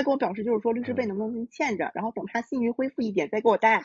[0.00, 3.82] 他跟我表示就是说律师费能不能先欠着，然后等他信誉恢复一点再给我贷。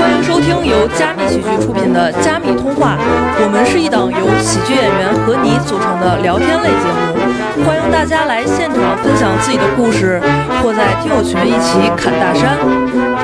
[0.00, 2.96] 欢迎收听由加密喜剧出品的《加密通话》，
[3.44, 10.18] 我们是一档由喜剧演员和你组成的聊天类节目，欢迎大家来现场分享自己的故事，
[10.64, 12.56] 或在听友群一起侃大山。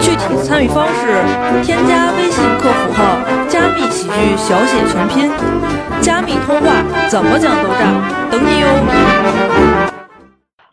[0.05, 1.17] 具体参与方式：
[1.65, 3.17] 添加微信客服号
[3.65, 5.31] “加密喜剧”小写全拼
[6.05, 8.69] ，“加密通话”怎么讲都炸，等你哟。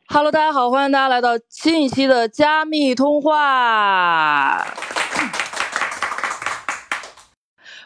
[0.10, 4.68] Hello，大家好，欢迎大家来到新一期的加密通话。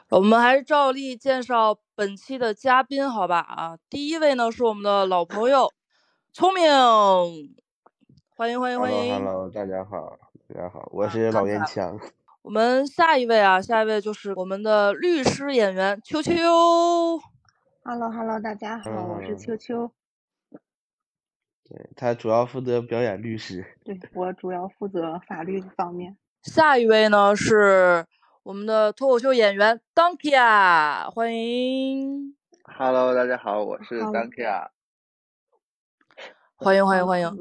[0.10, 3.38] 我们还是照例介绍本期的嘉宾，好吧？
[3.42, 5.72] 啊，第一位呢是我们的老朋友，
[6.34, 6.68] 聪明，
[8.36, 9.14] 欢迎欢迎欢迎。
[9.14, 10.18] Hello，大家好，
[10.52, 11.96] 大家好，我是老烟枪。
[12.46, 16.32] 我们下一位啊，下一位就是我们的律师演员秋秋。
[17.84, 19.92] Hello Hello，大家好，我是秋秋。
[21.68, 23.66] 对他主要负责表演律师。
[23.84, 26.16] 对我主要负责法律方面。
[26.44, 28.06] 下一位呢是
[28.44, 32.36] 我们的脱口秀演员 Donkia，欢迎。
[32.78, 34.68] Hello，大家好，我是 Donkia。
[36.58, 37.38] 欢迎欢迎欢迎。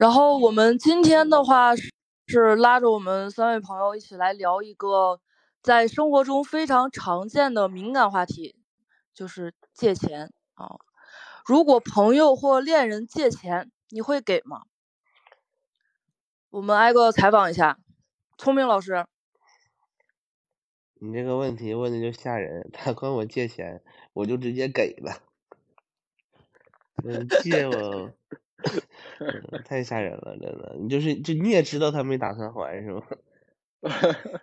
[0.00, 1.93] 然后我们今天的话是
[2.26, 5.20] 是拉着我们三位朋友一起来聊一个
[5.62, 8.56] 在生活中非常常见的敏感话题，
[9.12, 10.76] 就是借钱啊。
[11.44, 14.62] 如果朋友或恋人借钱，你会给吗？
[16.50, 17.78] 我们挨个采访一下，
[18.38, 19.06] 聪明老师。
[20.94, 23.82] 你这个问题问的就吓人，他管我借钱，
[24.14, 25.20] 我就直接给了。
[27.04, 28.10] 嗯，借我，
[29.64, 30.76] 太吓人了，真的。
[30.80, 33.02] 你就是，就你也知道他没打算还是吗？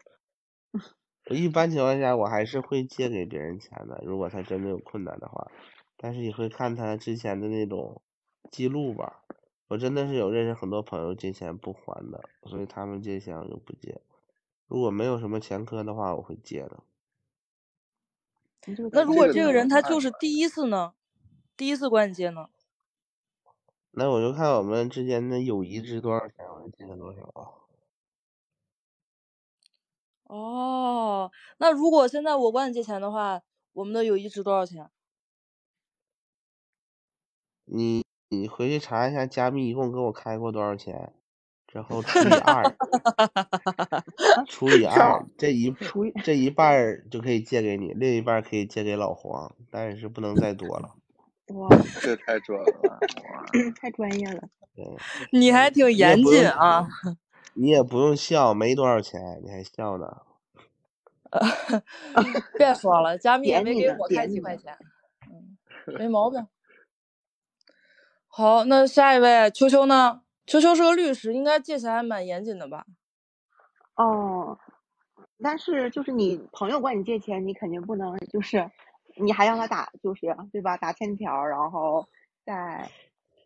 [1.30, 5.52] 我一般情况下我还是会借给别人钱的，如果他真的有困难的话。
[5.98, 8.02] 但是也会看他之前的那种
[8.50, 9.24] 记录吧。
[9.68, 14.02] 我真的是有认识很多朋友借钱不还的，所以他们借钱我就不借。
[14.68, 16.84] 如果没有什么前科的话，我会借的。
[18.92, 20.94] 那如果这个人他就是第一次呢？
[21.56, 22.50] 第一次管你借呢？
[23.94, 27.62] 那我就看我们之间的友谊值多少钱，我就借他多少啊。
[30.24, 33.42] 哦，那如果现在我管你借钱的话，
[33.74, 34.90] 我们的友谊值多少钱？
[37.66, 41.14] 你你回去查一下加密一共给我开过多少钱，
[41.68, 42.64] 之后除以二，
[44.48, 50.96] 除以二，这一除这一半儿就可以借给你，另一半可以借给老黄，但是不能再多了。
[51.48, 51.68] 哇，
[52.02, 53.00] 这太准了，
[53.80, 54.42] 太专业了。
[54.76, 54.86] 对，
[55.32, 56.88] 你还挺严谨啊。
[57.54, 60.08] 你也不用笑，没多少钱，你还笑呢。
[62.58, 64.78] 别说了，加密也没给我开几块钱，
[65.30, 65.58] 嗯，
[65.98, 66.48] 没毛病。
[68.28, 70.22] 好，那下一位秋秋呢？
[70.46, 72.86] 秋秋是个律师，应该借钱还蛮严谨的吧？
[73.96, 74.58] 哦，
[75.42, 78.72] 但是就是你朋友管你借钱，你肯定不能就是
[79.22, 80.22] 你还让他打，就是
[80.52, 80.78] 对吧？
[80.78, 82.08] 打欠条，然后
[82.46, 82.90] 再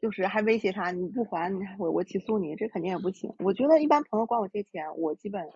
[0.02, 3.34] 就是还威胁他，你不还，我我起诉你，这肯定也不行。
[3.40, 5.48] 我觉得一般朋友管我借钱，我基本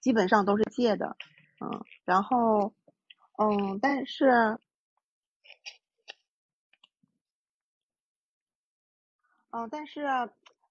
[0.00, 1.16] 基本上都是借的，
[1.60, 2.72] 嗯，然后
[3.38, 4.58] 嗯，但是。
[9.54, 10.06] 嗯，但是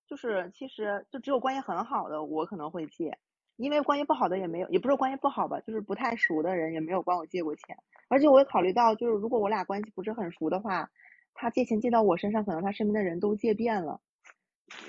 [0.08, 3.16] 就是其实就只有关系很好的我可能会借，
[3.62, 7.78] 因为关系不好的也没有，也不是关系不好吧，就是不太熟的人也没有管我借过钱。
[8.08, 10.90] 而且我也考虑到，就是如果我俩关系不是很熟的话，
[11.34, 14.02] 他借钱借到我身上，可能他身边的人都借遍了，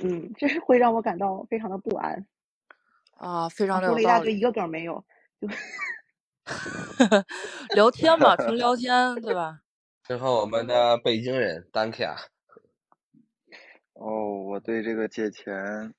[0.02, 2.26] 嗯，这是会让我感到非常的不安。
[3.18, 5.04] 啊，非常的说了一大堆，一个梗没有，
[5.40, 5.46] 就
[7.76, 9.60] 聊天嘛，纯聊天，对吧？
[10.02, 12.16] 最后我们的北京人丹卡。
[13.92, 15.94] 哦，我对这个借钱，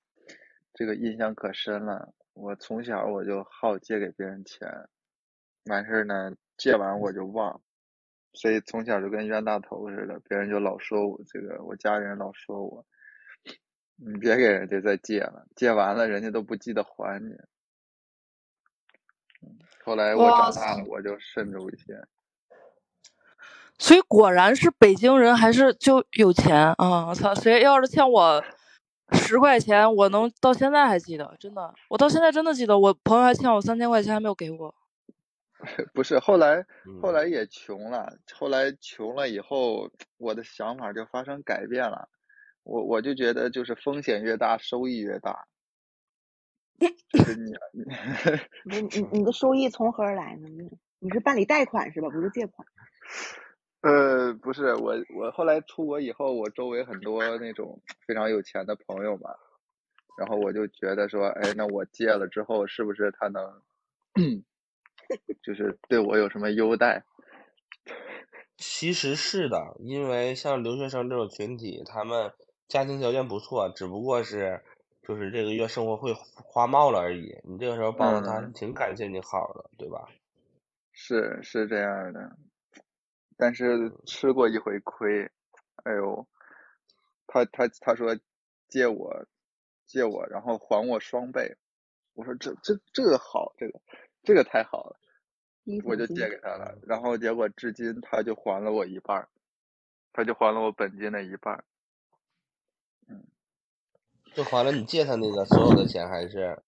[0.73, 2.13] 这个印象可深了。
[2.33, 4.67] 我从小我就好借给别人钱，
[5.65, 7.61] 完事儿呢，借完我就忘，
[8.33, 12.85] 所以从小就跟冤大头似的，别人就老说我这个，我家人老说我，
[13.95, 17.35] 你别给人家再借了，借完了人家都不记得还你。
[19.83, 22.01] 后来我长大了，我就慎重一些。
[23.77, 27.07] 所以果然是北京人，还是就有钱啊！
[27.07, 28.43] 我操，谁要是欠我
[29.11, 34.73] 十块钱，我能到现在还记得，真的，我到现在真的记得，我朋友还欠我三千块钱，还没有给我。
[35.93, 36.65] 不是，后来
[37.01, 42.09] 后来也穷了，后来穷了以后，我的想法就发生改变了，
[42.63, 45.47] 我我就觉得就是风险越大，收益越大。
[47.09, 47.53] 就是你，
[48.65, 50.49] 你你你的收益从何而来呢？
[50.99, 52.09] 你是办理贷款是吧？
[52.09, 52.67] 不是借款。
[53.83, 59.29] 呃，不是我，我后来出国以后，我周围很多那种非常有钱的朋友嘛，
[60.17, 63.61] 然后我就觉得说，哎，那我戒了之后，是不是他能，
[65.43, 67.03] 就是对我有什么优待？
[68.55, 72.31] 其实是的，因为像留学生这种群体，他们
[72.69, 74.61] 家庭条件不错，只不过是
[75.01, 77.35] 就是这个月生活费花冒了而已。
[77.43, 80.07] 你这个时候帮了他，嗯挺感谢你好的，对吧？
[80.93, 82.37] 是是这样的，
[83.37, 85.31] 但是吃过一回亏，
[85.83, 86.27] 哎呦，
[87.27, 88.17] 他他他说
[88.69, 89.25] 借我
[89.85, 91.57] 借我，然后还我双倍，
[92.13, 93.81] 我说这这这个好，这个
[94.23, 94.97] 这个太好了，
[95.85, 99.29] 我就借给他了，然后结果至今他就还了我一半儿，
[100.11, 101.63] 他就还了我本金的一半儿，
[104.33, 106.61] 就还了你借他那个所有的钱，还是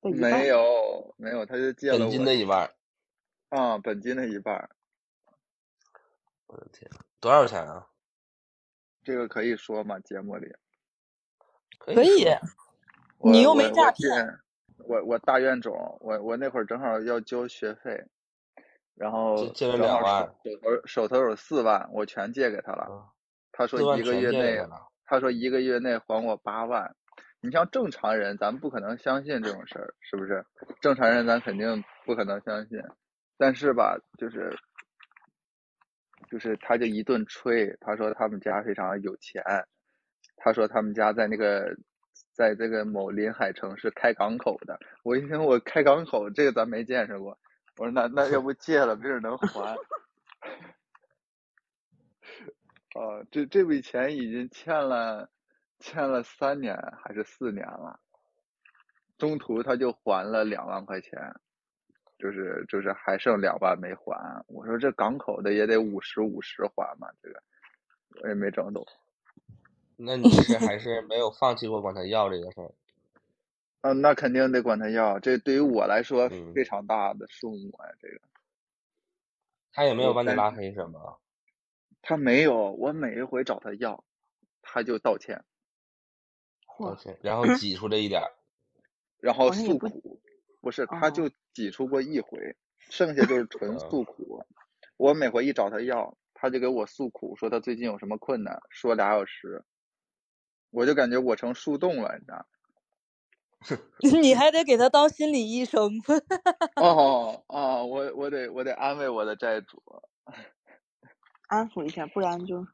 [0.00, 2.74] 没有没有，他就借了本金我的一半儿？
[3.48, 4.54] 啊本金的一半
[6.78, 6.90] 天，
[7.20, 7.86] 多少钱啊？
[9.02, 9.98] 这个可以说吗？
[10.00, 10.46] 节目里？
[11.78, 12.26] 可可以
[13.18, 14.38] 你又没诈骗
[14.78, 18.04] 我我大院种，我我那会儿正好要交学费，
[18.94, 22.86] 然后借借了正好两万手手头手头有四万，我全借给他了。
[22.90, 23.04] 嗯
[23.58, 24.58] 他说一个月内
[25.06, 26.94] 他说一个月内还我八万。
[27.40, 30.44] 你像正常人，咱不可能相信这种事儿，是不是？
[30.82, 32.78] 正常人咱肯定不可能相信，
[33.38, 34.54] 但是吧，就是
[36.30, 39.42] 就是他就一顿吹，他说他们家非常有钱，
[40.36, 41.76] 他说他们家在那个
[42.32, 44.78] 在这个某临海城市开港口的。
[45.02, 47.38] 我一听我开港口这个咱没见识过，
[47.76, 49.76] 我说那那要不借了，没准能还。
[52.94, 55.28] 啊，这这笔钱已经欠了
[55.78, 58.00] 欠了三年还是四年了，
[59.18, 61.34] 中途他就还了两万块钱，
[62.18, 64.44] 就是就是还剩两万没还。
[64.46, 67.42] 我说这港口的也得五十五十还嘛，这个
[68.22, 68.86] 我也没整懂。
[69.96, 72.70] 那你是还是没有放弃过管他要这个事儿？
[73.82, 78.20] 嗯， 那肯定得管他要，这对于我来说嗯非常大的数目啊，这个
[79.72, 81.18] 他也没有把你拉黑什么？
[82.02, 84.04] 他没有，我每一回找他要，
[84.62, 85.44] 他就道歉，
[86.78, 88.32] 道，歉，然后挤出这一点儿。
[89.18, 90.15] 然后诉苦，
[90.66, 92.56] 不是，他哦就挤出过一回，
[92.90, 94.44] 剩下就是纯嗯诉苦。
[94.96, 99.64] 我每回一找他要，他就给我诉苦，说他最近有什么困难，说俩小时，
[100.72, 102.46] 我就感觉我成树洞了，你知道？
[104.20, 105.88] 你还得给他当心理医生。
[106.74, 109.80] 哦哦，我我得我得安慰我的债主。
[111.46, 112.66] 安抚一下，不然就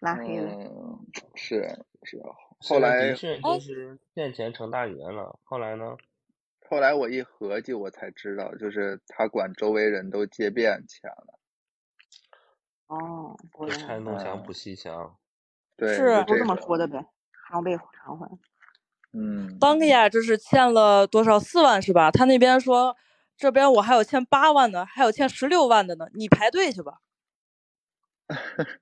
[0.00, 0.50] 拉黑了。
[0.50, 1.06] 嗯，
[1.36, 1.62] 是
[2.02, 2.20] 是。
[2.60, 5.38] 后来的确就是骗钱成大爷了。
[5.44, 5.96] 后来呢？
[6.68, 11.38] 后来我一合计，我才知道，就是他管周围人都借遍钱了。
[12.88, 13.36] 哦，
[13.68, 15.16] 拆东墙嗯补西墙。
[15.76, 17.04] 对，是都这么说的呗。
[19.12, 21.40] 嗯，当个呀，这是欠了多少？
[21.40, 22.10] 四万是吧？
[22.10, 22.96] 他那边说，
[23.36, 27.00] 这边我还有欠八万的，还有欠十六万的呢，你排队去吧。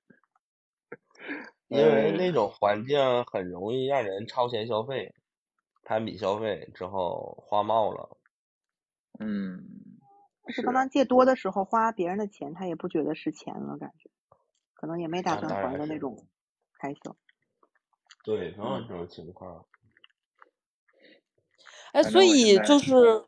[1.68, 5.14] 因为哎那种环境很容易让人超前消费，
[5.86, 8.18] 攀比消费之后花冒了。
[9.20, 9.62] 嗯，
[10.48, 14.10] 是但是当他借多的时候，花别人的钱，他也不觉得是钱了，感觉
[14.74, 16.26] 可能也没打算还的那种
[16.80, 17.16] 开销。
[18.24, 19.64] 对，总有这种情况。
[21.92, 23.24] 哎，所以就是，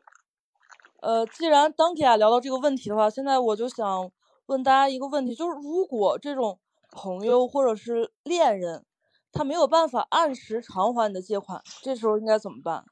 [1.01, 4.11] 呃，既然当下聊到这个问题的话，现在我就想
[4.47, 6.59] 问大家一个问题，就是如果这种
[6.91, 8.85] 朋友或者是恋人，
[9.31, 12.85] 他没有办法按时偿还你的借款，这时候应该怎么办？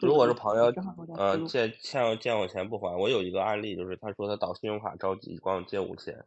[0.00, 0.72] 如果是朋友
[1.16, 6.24] 呃借欠我欠我钱不还，我有一个案例，就是他说他倒信用卡着急，管我借五千，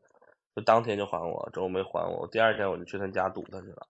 [0.56, 3.88] 就当天就还我，之后没还我，我第二天我就去他家堵他去了。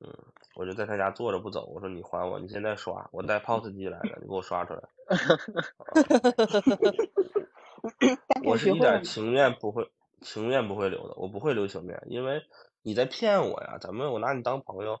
[0.00, 0.12] 嗯，
[0.54, 4.82] 我就在他家坐着不走，我说你还我，你现在刷，我带 POS 机来的，你给我刷出来。
[8.28, 12.42] 但我是一点情面不会情面不会留的，我不会留情面，因为
[12.86, 15.00] 你在骗我呀，咱们我拿你当朋友，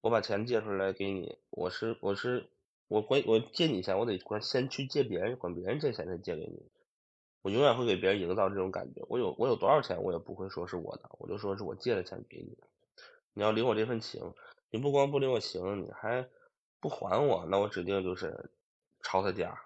[0.00, 2.48] 我把钱借出来给你，我是我是
[2.88, 6.70] 我管我借你钱，我得管先去借别人，管别人借钱再借给你，
[7.42, 12.56] 我永远会给别人营造这种感觉，我有我有多少钱，我也不会说是我的，我就说是我借的钱给你，
[13.34, 14.32] 你要领我这份情，
[14.70, 16.26] 你不光不领我情，你还
[16.80, 18.50] 不还我，那我指定就是
[19.02, 19.60] 抄他家，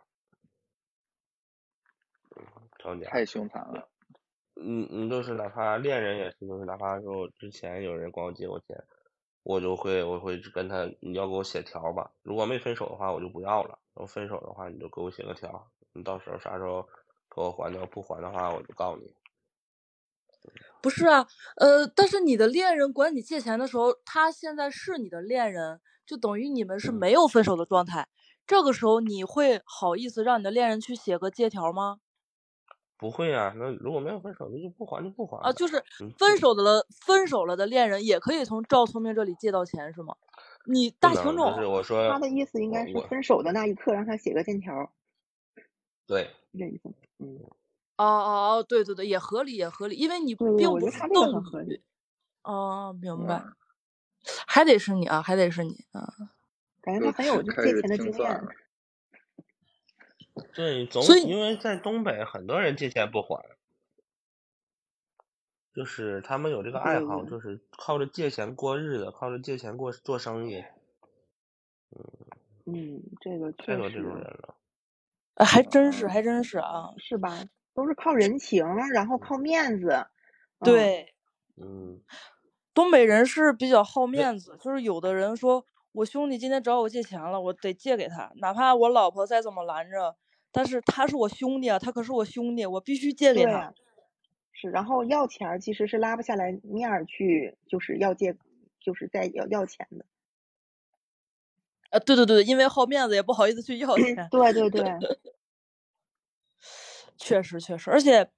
[2.34, 2.44] 嗯
[2.80, 3.08] 抄家。
[3.10, 3.93] 太凶残了。
[4.56, 8.76] 嗯嗯，就是哪怕恋人也是，就是哪怕说之前有人管我借过钱，
[9.42, 16.82] 我就会我会跟他，你要给我写条吧，如果没分手的话，我就不要了；然后分手的话，你就给我写个条，你到时候啥时候
[17.34, 19.14] 给我还掉，不还的话，我就告你。
[20.82, 28.08] 不是啊，呃，但是你的恋人管你借钱的时候，他现在是你的恋人，就等于你们是嗯没有分手的状态。
[28.46, 32.00] 这个时候你会好意思让你的恋人去写个借条吗？
[32.98, 40.14] 不会啊，那如果没有分手，那就不还就不还啊，就是嗯分手的了，分手了的恋人也可以从赵聪明这里借到钱是吗？
[40.66, 44.92] 你大情种就是我说他的意思应该是分手的那一刻让他写个欠条，
[46.06, 46.88] 对，这意思。
[47.18, 47.38] 嗯，
[47.98, 51.82] 哦哦哦，对对对，也合理也合理，因为你对对并不是我觉得他这个赠很合理。
[52.44, 53.54] 哦，明白嗯，
[54.46, 56.08] 还得是你啊，还得是你啊。
[56.82, 58.48] 感觉他很有 借钱的经验。
[60.52, 63.56] 对，总所以因为在东北很多人借钱不还，
[65.72, 70.64] 就是他们有这个爱好，就是靠着借钱过日子，靠着借钱过做生意，
[72.66, 74.54] 嗯，这个确太多这种人了。
[75.36, 76.90] 呃还真是，还真是啊。
[76.98, 77.44] 是吧？
[77.74, 80.06] 都是靠人情，然后靠面子。
[80.60, 81.14] 嗯，对，
[81.56, 82.04] 嗯，
[82.74, 85.64] 东北人是比较好面子，就是有的人说
[85.94, 90.16] 我兄弟今天找我借钱了，我得借给他，哪怕我老婆再怎么拦着，
[90.50, 93.72] 但是他是我兄弟啊，他可是我兄弟，我必须借给他。
[94.52, 98.36] 是，然后要钱儿其实是拉不下来面儿去，就是要借，
[98.80, 100.04] 就是在要要钱的。
[101.90, 104.28] 呃，对对对，因为好面子也不好意思去要钱。
[104.32, 104.82] 对对对，
[107.18, 108.28] 确实确实，而且，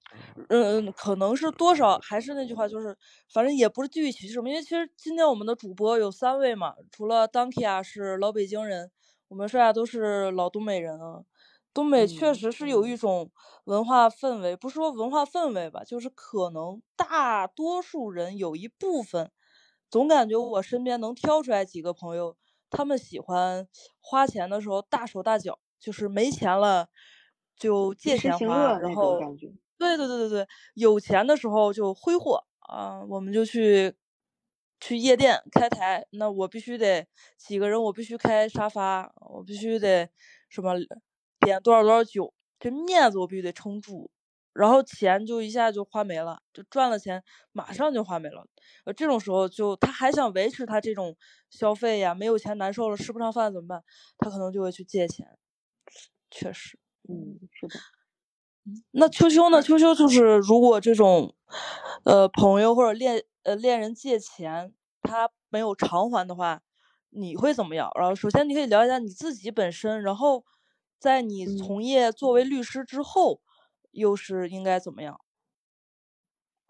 [0.49, 2.97] 嗯，可能是多少还是那句话，就是
[3.33, 8.91] 反正也不是地域歧视嘛，因为其实今天我们的主播有三位嘛，除了 Donkey 啊是老北京人，
[9.29, 11.23] 我们剩下都是老东北人啊。
[11.75, 13.31] 东北确嗯实是有一种
[13.65, 19.31] 文化氛围，不是说文化氛围吧，就是可能大多数人有一部分，
[19.91, 22.37] 总感觉我身边能挑出来几个朋友，
[22.71, 23.69] 他们喜欢
[24.01, 26.89] 花钱的时候大手大脚，就是没钱了
[27.57, 29.19] 就借钱花，然后。
[29.79, 33.95] 对对对对对，有钱的时候就挥霍啊，我们就去
[34.81, 40.09] 去夜店开台，那我必须得几个人，我必须开沙发，我必须得
[40.49, 40.73] 什么
[41.41, 44.11] 点多少多少酒，这面子我必须得撑住，
[44.55, 47.23] 然后钱就一下就花没了，就赚了钱
[47.53, 48.47] 马上就花没了。
[48.87, 51.15] 呃，这种时候就他还想维持他这种
[51.51, 53.85] 消费呀，没有钱难受了，吃不上饭怎么办？
[54.17, 55.37] 他可能就会去借钱，
[56.31, 56.79] 确实。
[57.09, 57.79] 嗯，是的。
[58.91, 59.63] 那秋秋呢？
[59.63, 61.35] 秋秋就是如果这种，
[62.05, 66.63] 呃，朋友或者恋呃恋人借钱，他没有偿还的话，
[67.11, 67.91] 你会怎么样？
[67.95, 70.45] 然后首先你可以聊一下你自己本身，然后
[70.99, 73.41] 在你嗯从业作为律师之后，
[73.93, 75.21] 又是应该怎么样？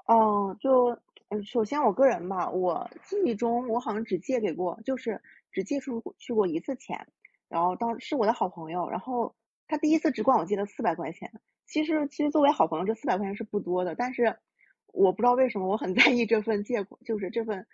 [0.06, 0.98] 哦，就
[1.30, 7.08] 嗯，首先我个人吧，我记忆中我好像只借给过，就是只借出去过一次钱，
[7.48, 9.34] 然后当是我的好朋友，然后
[9.66, 11.32] 他第一次只管我借了四百块钱。
[11.66, 14.36] 其实其实作为好朋友，这四百块钱是不多的，但是
[14.92, 17.66] 我不知道为什么我很 在意这份借，就是这份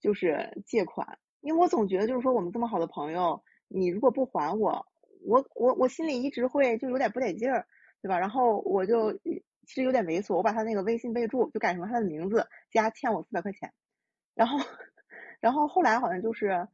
[0.00, 4.86] 就是借款，因为我总觉得就是说我们这么好的朋友，你如果不还我，
[5.24, 7.66] 我我我心里一直会就有点不得劲儿，
[8.02, 8.18] 对吧？
[8.18, 13.72] 然后我就其实有点猥琐，我把他那个微信备注就改成了他的名字加欠我四百块钱，
[14.34, 14.58] 然后
[15.40, 16.68] 然后后来好像就是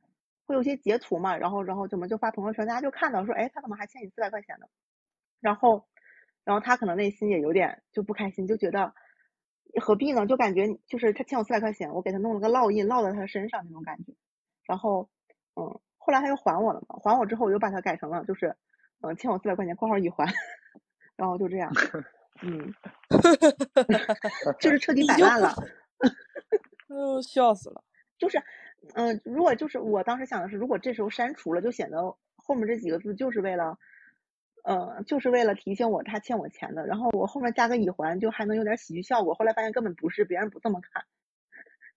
[0.46, 4.66] 会有些截图嘛，然后然后怎么就发朋友圈，大家就看到说，哎，他怎么还欠你四百块钱呢？
[5.40, 5.86] 然后
[6.44, 8.92] 然后他可能内心也有点就不开心，就觉得
[9.80, 10.26] 何必呢？
[10.26, 14.12] 就感觉就是他欠我四百块钱，我给他弄了个烙印烙在他身上那种感觉，
[14.66, 15.08] 然后
[15.56, 18.54] 嗯，后来他又还我了嘛，还我之后我又把它改成了就是
[19.00, 20.24] 嗯欠我四百块钱（括号已还），
[21.16, 21.72] 然后就这样，
[22.42, 22.74] 嗯，
[24.60, 25.54] 就是彻底摆烂了。
[26.88, 27.82] 嗯，笑死了。
[28.18, 28.42] 就是，
[28.94, 33.78] 嗯、如果就是我当时想的是，如果这时候删除了，就显得后面这几个字就是为了，
[34.64, 39.34] 呃，就是为了提醒我他欠我钱的，然后我后面加个已还，就还能有点喜剧效果。
[39.34, 41.04] 后来发现根本不是，别人不这么看，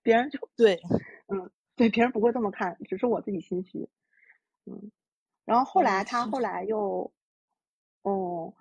[0.01, 0.79] 别人就，对，
[1.27, 3.89] 嗯，对，别人不会这么看，只是我自己心虚，
[4.65, 4.91] 嗯。
[5.45, 7.13] 然后后嗯来他后来又，
[8.01, 8.53] 哦，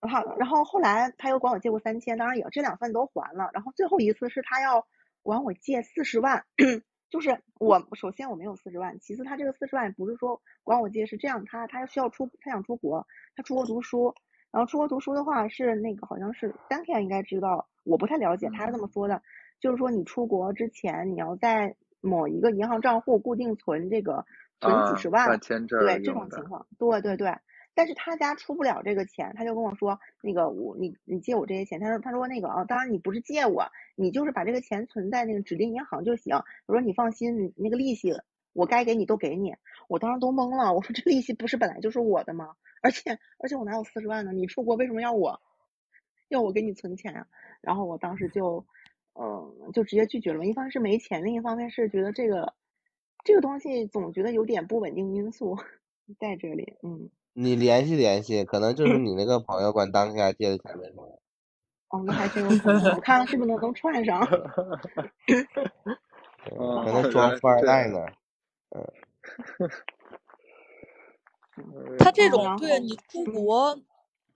[0.00, 3.48] 然后然后后来他又管我借过三千，当然也这两份都还了。
[3.54, 4.86] 然后最后一次是他要
[5.22, 6.44] 管我借四十万，
[7.10, 14.14] 就是我首先我没有四十万，其次他这个四十万也不是说管我借，是这样，他他需要出他想出国，他出国读书，
[14.52, 19.22] 然后出国读书的话是那个好像是 Duncan 应该知道，我不太了解，他是这么说的，
[19.60, 24.24] 就是说你出国之前你要在某一个银行账户固定存这个
[24.60, 25.26] 存啊几十万，
[25.80, 27.34] 对这种情况，对对对。
[27.80, 33.64] 但是他家出不了这个钱，他就跟我说，那个我你你借我这些钱，他说他说那个啊，当然你不是借我，
[33.96, 36.36] 你就是把这个钱存在那个指定银行就行。
[36.66, 38.12] 我说你放心，你那个利息
[38.52, 39.54] 我该给你都给你。
[39.88, 42.54] 我当时都懵了，我说这利息不是本来就是我的吗？
[42.82, 44.32] 而且而且我哪有四十万呢？
[44.34, 45.40] 你出国为什么要我
[46.28, 47.26] 要我给你存钱啊、
[47.62, 48.66] 然后我当时就
[49.14, 50.44] 嗯，就直接拒绝了。
[50.44, 52.52] 一方是没钱，另一方面是觉得这个
[53.24, 55.56] 这个东西总觉得有点不稳定因素
[56.20, 56.76] 在这里。
[56.82, 57.08] 嗯，
[57.42, 61.18] 你联系联系，可能就是你那个朋友管当下借的钱没还。
[61.88, 64.20] 哦，那还真有可能，我看看是不是能能串上。
[66.46, 67.98] 可能装富二代呢。
[71.98, 73.78] 他这嗯然后种对你出国，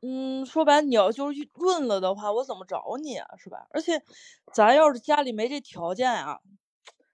[0.03, 3.29] 嗯，说白了你要就是润了的话，我怎么找你啊？
[3.39, 3.67] 是吧？
[3.71, 4.03] 而且
[4.53, 6.41] 咱要是家里没这条件啊，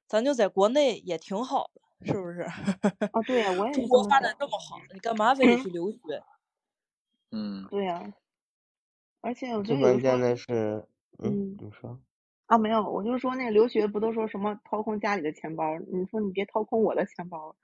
[0.08, 2.40] 咱就在国内也挺好的，是不是？
[2.42, 5.98] 啊，对呀，我也是中国发展这么好，你干嘛非得去留学？
[7.32, 8.12] 嗯，对呀、
[9.20, 10.84] 而且我觉最得键的是，
[11.22, 11.98] 嗯嗯，你说，
[12.46, 15.78] 啊，没有，我就说那个留学不都说什么掏空家里的钱包？
[15.92, 17.54] 你说你别掏空我的钱包。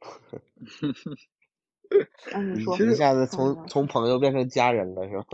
[2.32, 5.24] 啊，你说，一下子嗯从从朋友变成家人了，是吧？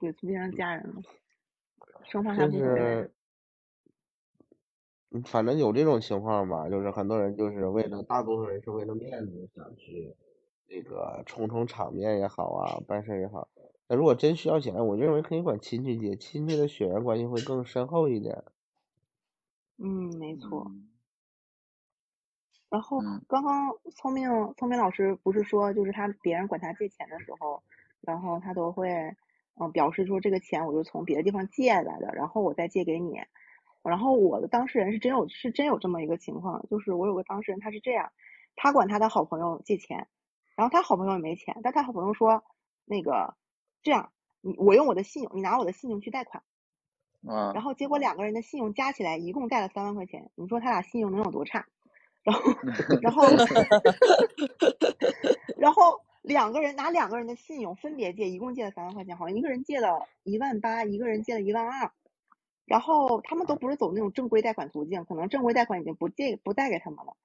[0.00, 1.02] 对，就变成家人了，
[2.10, 3.08] 生怕他不回来。
[5.12, 10.14] 是，嗯反正有这种情况吧，就是很多人就是为了，大多数人是为了面子想去
[10.68, 13.48] 那个充充场面也好啊，办事也好。
[13.88, 18.44] 那如果真需要钱，我认为可以管亲戚借，亲戚的血缘关系会更深厚一点。
[19.78, 20.64] 嗯，没错。
[20.66, 20.88] 嗯
[22.70, 27.62] 然后嗯刚刚聪明聪明老师不是说，就是他别人管他借钱的时候，
[28.02, 29.16] 然后他都会嗯、
[29.56, 33.20] 呃表示说这个钱我就从别的地方借来的，然后我再借给你。
[33.88, 38.12] 然后我的当事人是真有是真有这么一个情况，就是我有个当事人他是这样，
[38.56, 40.06] 他管他的好朋友借钱，
[40.54, 42.44] 然后他好朋友也没钱，但他好朋友说
[42.84, 43.34] 那个
[43.82, 46.42] 这样，你我用我的信用，你拿我的信用去贷款，
[47.26, 51.66] 啊然后结果两个人的信用加起来一共贷了三万块钱，你说他俩信用能有多差？
[52.24, 52.52] 然后，
[53.00, 53.22] 然后，
[55.56, 61.90] 然后两个人拿两个人的信用分别借，一共借了三万块钱，好像一个人借了一万八，一个人借了一万二。
[62.68, 67.16] 然后他们都不是走那种正规贷款途径，可能正规贷款已经不借不贷给他们了。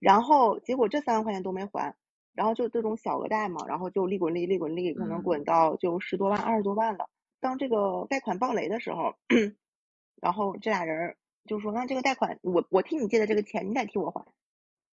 [0.00, 1.94] 然后结果这三万块钱都没还，
[2.34, 7.08] 然后就这种小额贷嘛，然后就利滚利，利滚利，可能滚到就十多万、二十多万了。
[7.40, 9.14] 当这个贷款爆雷的时候，
[10.20, 14.24] 然后这俩人就说：“那这个贷款，我我替你借的这个钱，你得替我还。”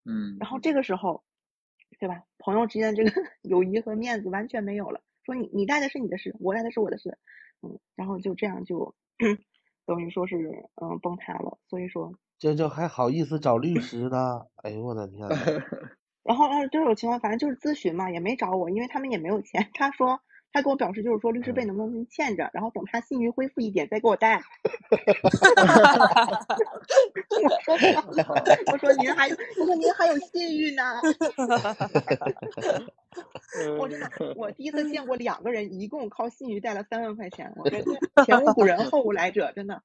[0.08, 1.24] 嗯然后这个时候，
[2.00, 2.24] 对吧？
[2.38, 5.02] 朋友之间的这个 友谊和面子完全没有了。
[5.24, 7.18] 说你你贷的是你的事，我贷的是我的事，
[7.64, 8.94] 嗯，然后就这样就
[9.86, 10.36] 等于说是
[10.82, 11.58] 嗯崩塌了。
[11.70, 14.46] 所以说，这就还好意思找律师呢？
[14.64, 15.36] 哎呦我的天呐！
[16.24, 19.70] 然后呃这种情况反正就是咨询嘛，也没找我，因为他们也没有钱。
[19.76, 20.20] 他说
[20.56, 24.42] 他给我表示就是说律师费能不能先欠着，然后等他信誉恢复一点再给我贷。
[24.90, 24.96] 我
[27.60, 27.76] 说
[28.72, 30.82] 我说您还有我说您还有信誉呢。
[33.78, 39.82] 我真的，我第一次见过两个人一共靠信誉贷了三万块钱，我觉得前无古人后无来者，真的，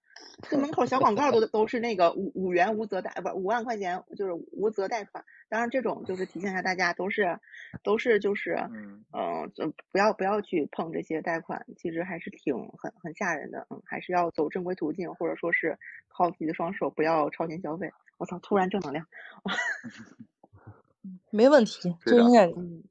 [0.48, 5.24] 这门口小广告都都是那个五五元无责贷，不五万块钱就是无责贷款。
[5.50, 7.38] 当然，这种就是提醒一下大家，都是
[7.82, 15.76] 都是就是嗯嗯，就不要不要去碰这些贷款，其实还是挺很很吓人的，嗯，还是要走正规途径，或者说是
[16.08, 17.90] 靠自己的双手，不要超前消费。
[18.16, 19.04] 我操，突然正能量，
[21.30, 22.84] 没问题，就应该嗯，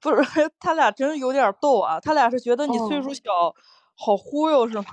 [0.00, 0.16] 不是
[0.60, 1.98] 他俩真有点逗啊！
[2.00, 3.22] 他俩是觉得你岁哦数小，
[3.96, 4.84] 好忽悠是吗？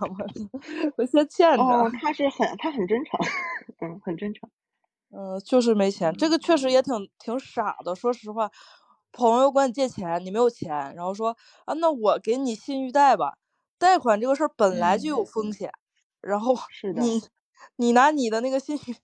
[0.97, 1.63] 我先欠着。
[1.63, 3.19] 哦，他是很他很真诚，
[3.81, 4.49] 嗯，很真诚。
[5.11, 7.95] 嗯，就是没钱，这个确实也挺挺傻的。
[7.95, 8.49] 说实话，
[9.11, 13.33] 朋友管你借钱，你没有钱，然后说啊，那我给你信誉贷吧。
[13.79, 15.71] 贷款这个事儿本来就有风险，
[16.21, 17.21] 然后是的你
[17.77, 18.95] 你拿你的那个信誉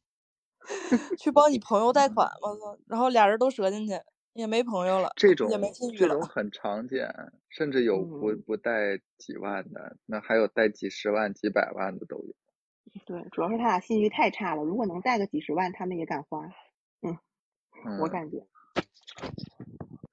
[1.18, 4.00] 去帮你朋友贷款，我操，然后俩人都折进去，
[4.34, 6.30] 也没朋友了，这种也没信誉了这种。
[6.30, 7.08] 很常见，
[7.50, 12.36] 甚至有不嗯不贷几万的，那还有贷几十万、几百万的都有。
[13.06, 16.46] 对，主要是他俩信誉太差了，如果能贷个几十万，他们也敢花。
[17.02, 18.38] 嗯，我感觉，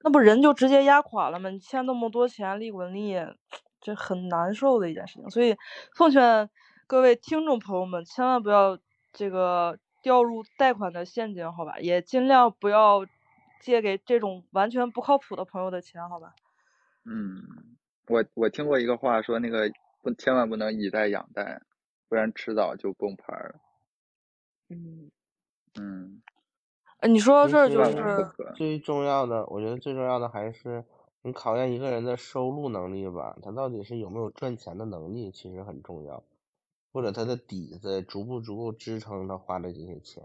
[0.03, 1.49] 那不人就直接压垮了吗？
[1.49, 3.15] 你欠那么多钱，利滚利，
[3.79, 5.29] 这很难受的一件事情。
[5.29, 5.55] 所以
[5.95, 6.49] 奉劝
[6.85, 8.77] 各位听众朋友们，千万不要
[9.11, 11.79] 这个掉入贷款的陷阱，好吧？
[11.79, 13.05] 也尽量不要
[13.61, 16.33] 借给这种完全不靠谱的朋友的钱，好吧？
[17.05, 17.41] 嗯，
[18.07, 21.61] 我我听过一个话说，那个不千万不能以贷养贷，
[22.13, 23.55] 不然迟早就崩盘了。
[24.69, 25.09] 嗯，
[25.79, 26.21] 嗯
[26.99, 30.85] 呃你说到这儿就是，最重要的，我觉得最重要的还是
[31.23, 36.23] 你考验一个人的收入能力吧，他到底是有没有赚钱的能力，其实很重要，
[36.91, 40.23] 或者他的底子足不足够支撑他花的这些钱。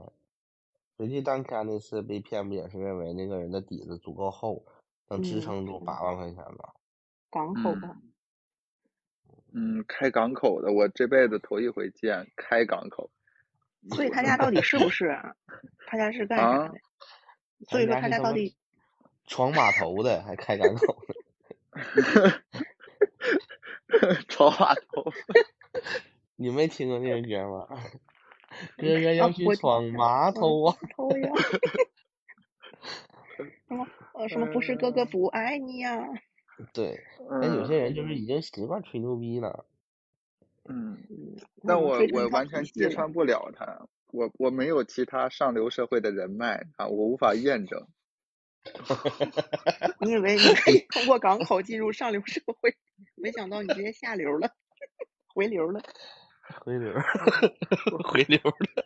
[0.98, 4.62] 随际当家那次被骗，不也是认为那个人的底子足够厚，
[5.08, 6.74] 能支嗯撑住八万块钱吗？
[7.30, 8.02] 港口吧，嗯
[9.54, 13.10] 嗯，开港口的，我这辈子头一回见开港口。
[13.90, 15.34] 所以他家到底是不 是啊？
[15.86, 16.74] 他家是干啥啊的？
[17.68, 18.56] 所以说他家到底
[19.26, 21.14] 闯码头的，还开港口呢。
[24.28, 25.12] 闯码头，
[26.36, 27.66] 你没听过那个歌吗？
[28.76, 30.76] 哥哥要去我闯码头啊！
[30.96, 31.30] 头呀？
[33.68, 36.08] 什么呃什么不是哥哥不爱你呀？
[36.72, 37.00] 对，
[37.40, 39.64] 但有嗯些人就是已经习惯吹牛逼了。
[40.68, 47.86] 嗯，嗯，但我我完全揭穿不了他，我我没有其他上流社会的人脉啊，我无法验证。
[50.00, 52.76] 你以为你可以通过港口进入上流社会，
[53.14, 54.50] 没想到你直接下流了，
[55.34, 55.80] 回流了。
[56.64, 57.02] 回流儿，
[58.04, 58.84] 回流了。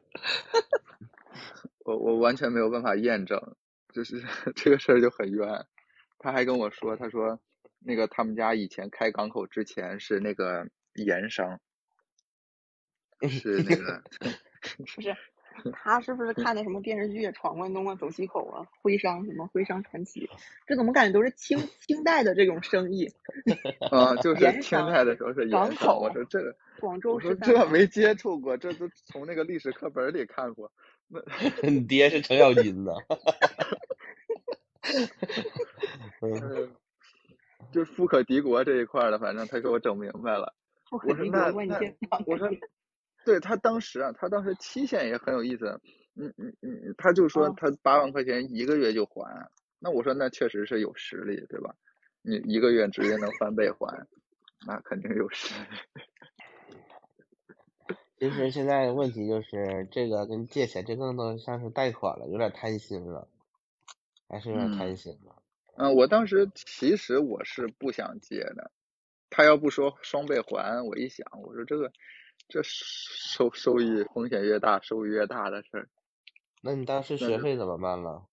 [1.85, 3.57] 我我完全没有办法验证，
[3.93, 4.23] 就是
[4.55, 5.67] 这个事儿就很冤。
[6.19, 7.41] 他还跟我说，他说
[7.85, 11.61] 那个他们家以前开港口之前是那个盐商，
[13.29, 14.03] 是那个
[14.95, 15.17] 不是，
[15.73, 20.29] 他是不是看的什么电视剧《闯关东》啊、《走西口》啊、徽商什么徽商传奇？
[20.67, 23.13] 这怎么感觉都是清清代的这种生意？
[23.91, 26.01] 啊，就是清代的时候是盐商。
[26.01, 30.73] 我口说这个，广州我说十三行这没接触过，这都从那个历史课本里看过。
[31.09, 32.93] 那你爹是程咬金呐。
[36.21, 36.69] 嗯，呃
[37.73, 40.55] 就富可敌国这一块儿的，反正他给我整明白了。
[40.91, 42.49] 不可我说敌国，万那那我说，
[43.25, 45.81] 对他当时啊，他当时期限也很有意思。
[46.15, 51.75] 嗯嗯嗯，他就说哦他八万块钱一个月就还，那我说那确实是有实力，对吧？
[52.21, 54.07] 你一个月直接能翻倍还，
[54.67, 55.67] 那肯定有实力。
[58.19, 63.27] 其实现在问题就是这个跟借钱，这更多像是贷款了，有点贪心了，
[64.29, 65.35] 还是有点贪嗯心了。
[65.37, 65.42] 嗯，
[65.77, 68.71] 我当时其实我是不想借的，
[69.31, 71.93] 他要不说双倍还，我一想，我说这个
[72.49, 75.89] 这收收益风险越大，收益越大的事儿。
[76.63, 78.27] 那你当时学费怎么办了？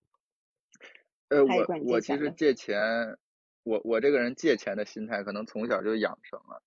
[1.30, 3.18] 呃，我我其实借钱的借钱，
[3.64, 6.62] 我我这个人借钱的心态可能从小就养成了。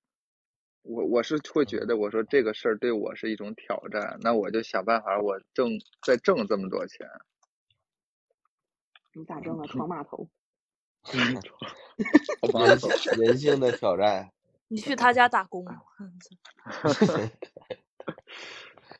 [0.82, 5.68] 我我是会觉得，我说这个事儿对我是一种挑战，那我就想办法，我挣
[6.04, 7.06] 再挣这么多钱。
[9.12, 9.66] 你咋挣的？
[9.66, 10.28] 闯码头。
[12.66, 14.30] 人性 人性的挑战。
[14.68, 15.66] 你 去他家打工，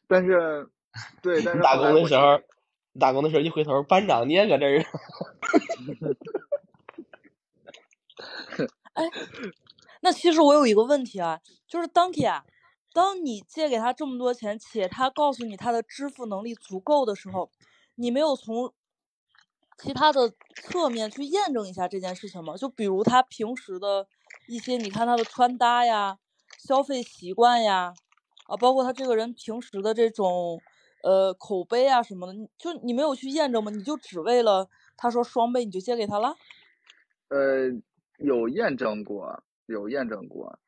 [0.07, 0.69] 但是，
[1.23, 2.39] 对，但是打工的时候，
[3.01, 4.85] 打工的时候一回头，班长你也搁这儿
[8.93, 9.05] 哎？
[10.03, 12.45] 那其实我有一个问题啊，就是 Donkey 啊，
[12.93, 17.51] 当你借给他这么多钱，且他告诉你他的支付能力足够的时候，
[17.95, 18.75] 你没有从
[19.83, 22.57] 其他的侧面去验证一下这件事情吗？
[22.57, 24.07] 就比如他平时的
[24.47, 26.19] 一些，你看他的穿搭呀、
[26.57, 27.99] 消费习惯呀，
[28.47, 30.63] 啊，包括他这个人平时的这种
[31.03, 33.73] 呃口碑啊什么的，你就你没有去验证吗？
[33.73, 36.37] 你就只为了他说双倍你就借给他了？
[37.29, 37.69] 呃
[38.19, 40.59] 有验证过，有验证过，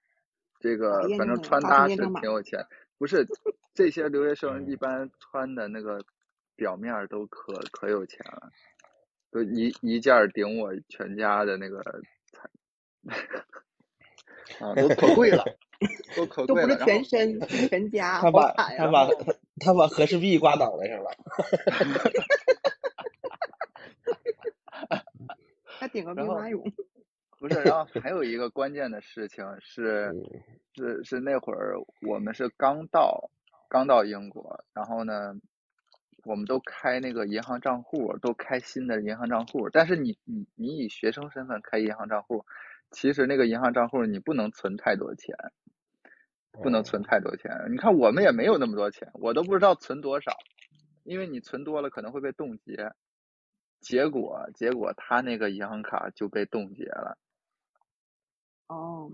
[0.58, 2.66] 这个反正穿搭是挺有钱，
[2.98, 3.28] 不是
[3.74, 6.04] 这些留学生一嗯般穿的那个
[6.56, 8.50] 表面都可可有钱了，
[9.34, 11.82] 都一一件儿顶我全家的那个
[12.30, 12.48] 彩，
[14.64, 15.44] 啊，都可贵了，
[16.14, 18.52] 都可贵了，都不是全身，全家，他把！
[18.52, 19.08] 他把
[19.58, 21.10] 他把和氏璧挂脑袋上了。
[25.80, 26.72] 他顶个兵马俑。
[27.40, 30.22] 不是，然后还有一个关键的事情是，嗯
[30.76, 31.74] 是是那会儿
[32.06, 33.32] 我们是刚到
[33.68, 35.34] 刚到英国，然后呢，
[36.24, 39.68] 我们都开那个银行账户，都开新的银行账户。
[39.70, 42.44] 但是你你你以学生身份开银行账户，
[42.90, 45.34] 其实那个银行账户你不能存太多钱，
[46.52, 47.50] 不能存太多钱。
[47.70, 50.32] 你看我们也没有那么多钱，我都不知道存多少，
[51.02, 52.92] 因为你存多了可能会被冻结。
[53.80, 57.18] 结果结果他那个银行卡就被冻结了。
[58.68, 59.12] 哦，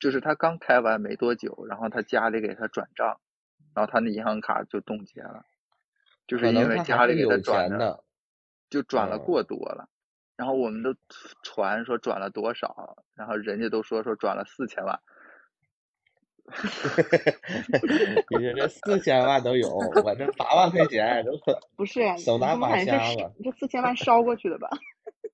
[0.00, 3.20] 就是他刚开完没多久，然后他家里给他转账，
[3.72, 5.44] 然后他那银行卡就冻结了，
[6.30, 8.04] 就是因为家里有他转的。
[8.70, 9.88] 就转了嗯过多了，
[10.36, 10.94] 然后我们都
[11.42, 15.00] 传说转了多少，然后人家都说说转了四千万，
[18.30, 19.68] 你说这四千万都有，
[20.04, 21.32] 我这八万块钱都
[21.74, 23.32] 不是，啊手拿把你怎么感觉瞎子。
[23.42, 24.70] 这这四千万烧过去的吧？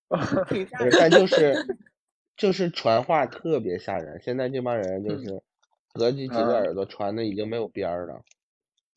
[0.98, 1.54] 但就是
[2.38, 4.18] 就是传话特别吓人。
[4.22, 5.42] 现在这帮人就嗯是
[5.92, 8.22] 隔几几个啊耳朵传的已经没有边儿了。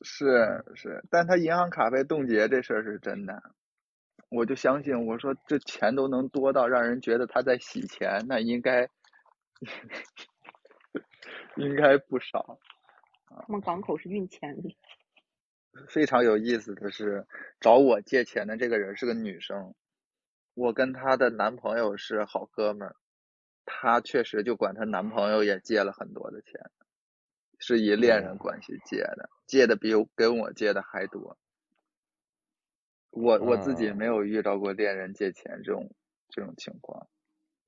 [0.01, 3.41] 是是，但他银行卡被冻结这事儿是真的，
[4.29, 8.89] 我就相信，我说这钱都能多到让人觉得他在洗钱，那应该
[11.57, 12.59] 应该不少。
[13.29, 14.75] 他们港口是运钱的。
[15.87, 17.27] 非常有意思的是，
[17.59, 19.75] 找我借钱的这个人是个女生，
[20.53, 22.95] 我跟她的男朋友是好哥们儿，
[23.65, 26.59] 她确实就管她男朋友也借了很多的钱，
[27.59, 31.37] 是以恋人关系借的，借的比跟我借的还多。
[33.11, 35.91] 我我自己没有遇到过恋人借钱这种
[36.29, 37.07] 这种情况。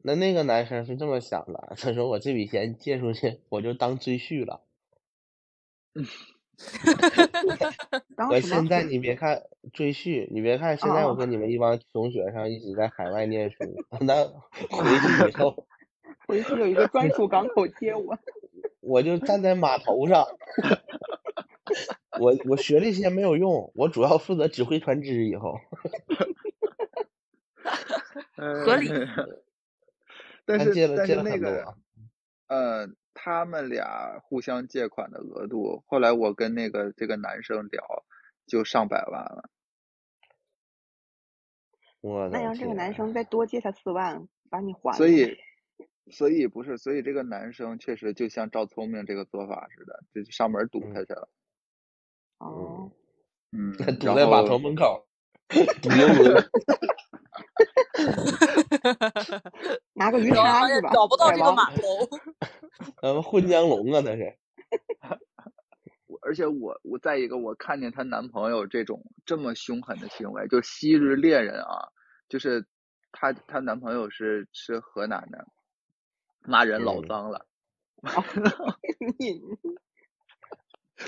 [0.04, 4.62] 那那个男生是这么想的，他说我这笔钱借出去，我就当赘婿了。
[8.30, 9.42] 我现在你别看
[9.74, 13.58] 赘婿，你别看现在我跟你们一帮穷学生一起在海外念书，
[14.02, 15.66] 那回去以后，
[16.28, 18.18] 回去有一个专属港口接我，
[18.82, 20.28] 我就站在码头上，
[22.20, 25.60] 我我学这些没有用，我主要负责指挥船只以后，
[28.36, 28.90] 合理。
[30.44, 31.78] 但是借了但是借了很那个多，
[32.48, 38.04] 呃，他们俩互相借款的额度，后来我跟那个这个男生聊，
[38.48, 39.50] 就上百万了。
[42.02, 44.98] 我的那让这个男天生再多借他四万，把你还了。
[44.98, 45.38] 所以，
[46.10, 51.30] 所以不是，所以这个男生确实就像赵聪明这个做法似的，就上门堵他去了。
[52.40, 52.92] 哦，
[53.52, 55.06] 嗯，堵然后在码头门口，
[55.50, 56.50] 堵游轮。
[59.94, 60.90] 拿个鱼 叉是吧？
[60.92, 61.82] 找不到这个码头。
[63.02, 64.36] 咱们混江龙啊，那是。
[66.24, 71.90] 而且我我再一个，我看见她男朋友这种这么凶狠的行为，就昔日恋人啊，
[72.30, 72.66] 就是
[73.12, 75.46] 她她男朋友是是河南的，
[76.44, 77.04] 骂人老嗯。
[77.04, 77.46] 脏了，
[79.20, 79.42] 你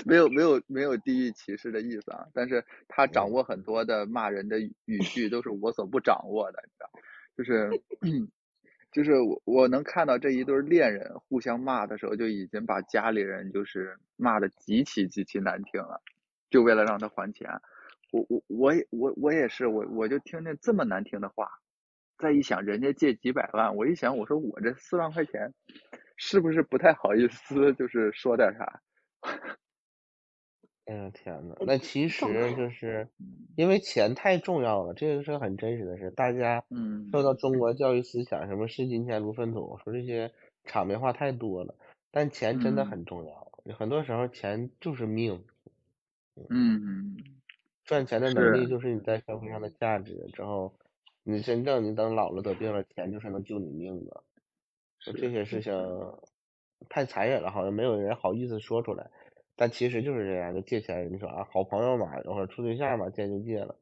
[0.06, 3.32] 没有没有没有地域歧视的意思啊，但是他掌嗯。
[3.32, 6.90] 握很多的骂人的语语句都是我所不掌握的，你知道，
[7.36, 7.78] 就是
[8.92, 16.00] 就是我我能看到这一对恋人互相骂的时候，就已经把家里人就是骂的极其极其难听了，
[16.50, 17.48] 就为了让他还钱。
[18.12, 21.48] 我我我也我我也是，我我就听见这么难听的话，
[22.18, 25.52] 再一想人家借几百万，我一想我说我这四万块钱，
[26.16, 28.80] 是不是不太好意思，就是说点啥？
[30.86, 33.08] 哎呀天呐，那其实就是
[33.56, 36.10] 因为钱太重要了，这个是很真实的事。
[36.10, 40.32] 大家嗯受到中国教育思想，什么视金钱如粪土，说这些
[40.64, 41.74] 场面话太多了。
[42.10, 45.44] 但钱真的嗯很重要，很多时候钱就是命，
[46.48, 47.16] 嗯
[47.84, 50.28] 赚钱的能力就是你在社会上的价值。
[50.34, 50.74] 之后，
[51.24, 54.22] 你真正你等老了得病了，钱就是能救你命的。
[55.00, 55.72] 这些事情
[56.88, 59.10] 太残忍了，好像没有人好意思说出来。
[59.56, 63.76] 但其实就是这样，就借钱，你说啊，好朋友嘛，或者处对象嘛，借就借了，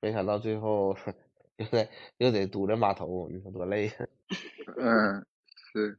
[0.00, 0.96] 没想到最后
[1.58, 1.88] 又得
[2.18, 3.92] 又得堵着码头，你说多累呀！
[4.78, 5.26] 嗯，
[5.72, 5.98] 是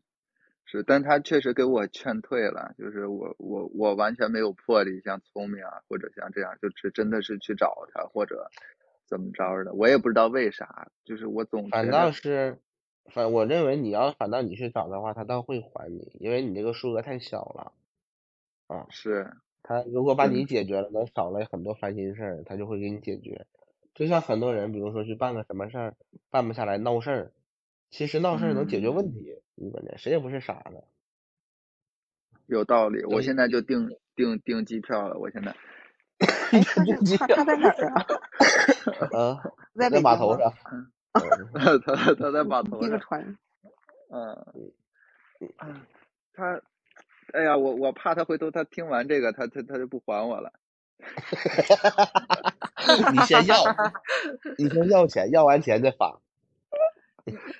[0.65, 8.49] 是，但他确实给我劝退了，就是我我我完全没有魄力，像聪明啊，或者像这样，就只真的是去找他，或者
[9.11, 12.59] 怎么着的，我也不知道为啥，就是我总反倒，是，
[13.13, 17.73] 反我认为你要反倒你去找的话，他倒会还你，因为你这个数额太小了。
[18.67, 19.29] 啊，是，
[19.63, 23.45] 他如果把嗯你解决了，能少了很多烦心事儿，他就会给你解决。
[23.93, 25.95] 就像很多人，比如说去办个什么事儿，
[26.29, 27.33] 办不下来闹事儿，
[27.89, 30.83] 其实闹事儿能解决嗯问题，你关键谁也不是傻子。
[32.47, 35.55] 有道理，我现在就订订订机票了，我现在，哎，
[37.17, 38.05] 他他他在哪儿啊？
[39.17, 39.43] 啊，
[39.77, 40.15] 在在码？
[40.15, 40.91] 头上，嗯
[41.83, 43.37] 他他在码头上，船。
[44.13, 44.33] 嗯，
[45.57, 45.81] 啊
[46.33, 46.61] 他，
[47.33, 50.51] 哎呀，我我怕他回头他听完这个，他他他就不还我了。
[53.11, 53.55] 你先要，
[54.57, 56.19] 你先要钱，要完钱再发。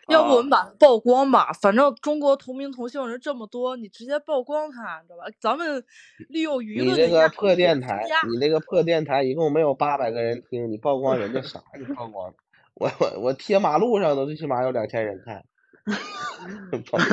[0.08, 5.26] 要不我们啊把它曝光吧，反正中国同名同姓人这么多，你直接曝光他，你知道吧？
[5.40, 5.84] 咱们
[6.30, 11.64] 利用舆论你这个破电台，你这个破电台一共没有八百个人听，你曝光人家啥？
[11.78, 12.34] 你曝光，
[12.76, 15.44] 我我我贴马路上都最起码有两千人看。
[16.72, 17.04] 曝光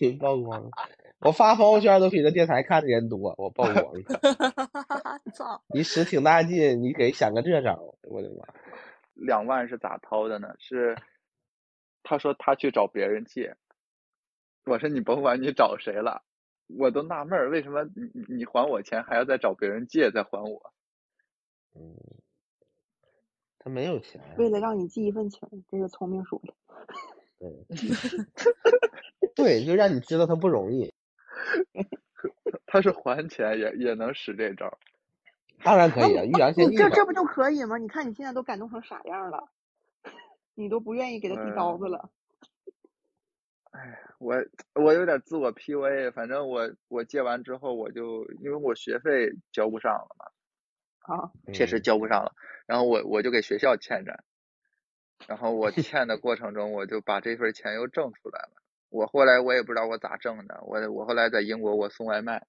[0.00, 0.70] 你曝光了，
[1.20, 3.92] 我发朋友圈都比这电台看的人多，我曝光了。
[5.32, 5.62] 操！
[5.68, 8.44] 你使挺大劲，你给想个这招，我的妈！
[9.16, 10.54] 两万是咋掏的呢？
[10.58, 10.96] 是
[12.02, 13.56] 他说他去找别人借，
[14.64, 16.22] 我说你甭管你找谁了，
[16.68, 20.72] 我都纳闷儿，为什么你你你还我钱还要再找别人借再还我？
[21.74, 21.96] 嗯，
[23.58, 26.54] 他没有钱，为了让你记一份情，这是聪明说的。
[27.38, 27.66] 对，
[29.34, 30.94] 对，就让你知道他不容易。
[32.66, 34.78] 他是还钱也也能使这招儿，
[35.62, 36.70] 当然可以啊，欲扬先抑嘛。
[36.70, 37.76] 你这这不就可以吗？
[37.78, 39.48] 你看你现在都感动成啥样了，
[40.54, 42.10] 你都不愿意给他递刀子了。
[43.72, 44.34] 哎，我
[44.74, 52.32] 我有点自我 PUA，反正我我借完之后，我就因为我学费交不上了嘛，啊，确实嗯交不上了，
[52.66, 54.24] 然后我我就给学校欠着，
[55.26, 58.62] 然后我 欠的过程中，我就把这份钱又挣出来了。
[58.88, 62.46] 我后来我也不知道我咋挣的，我我后来在英国我送外卖，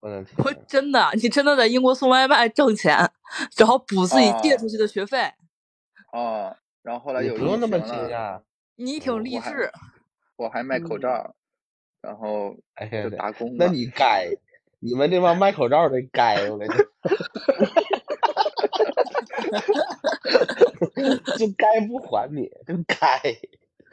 [0.00, 2.96] 我的我，真的，你真的在英国送外卖挣钱，
[3.56, 5.32] 然后补自己借哦出去的学费，
[6.12, 8.42] 哦，然后后来你有疫不用那么惊情了，讶。
[8.76, 9.70] 你挺嗯励志。
[10.36, 11.34] 我还卖口嗯罩，
[12.02, 13.68] 然后哎就打工那。
[13.68, 14.28] 你该，
[14.80, 16.84] 你们这帮卖口罩的该，我跟你说，
[21.38, 23.20] 就该不还你，就该。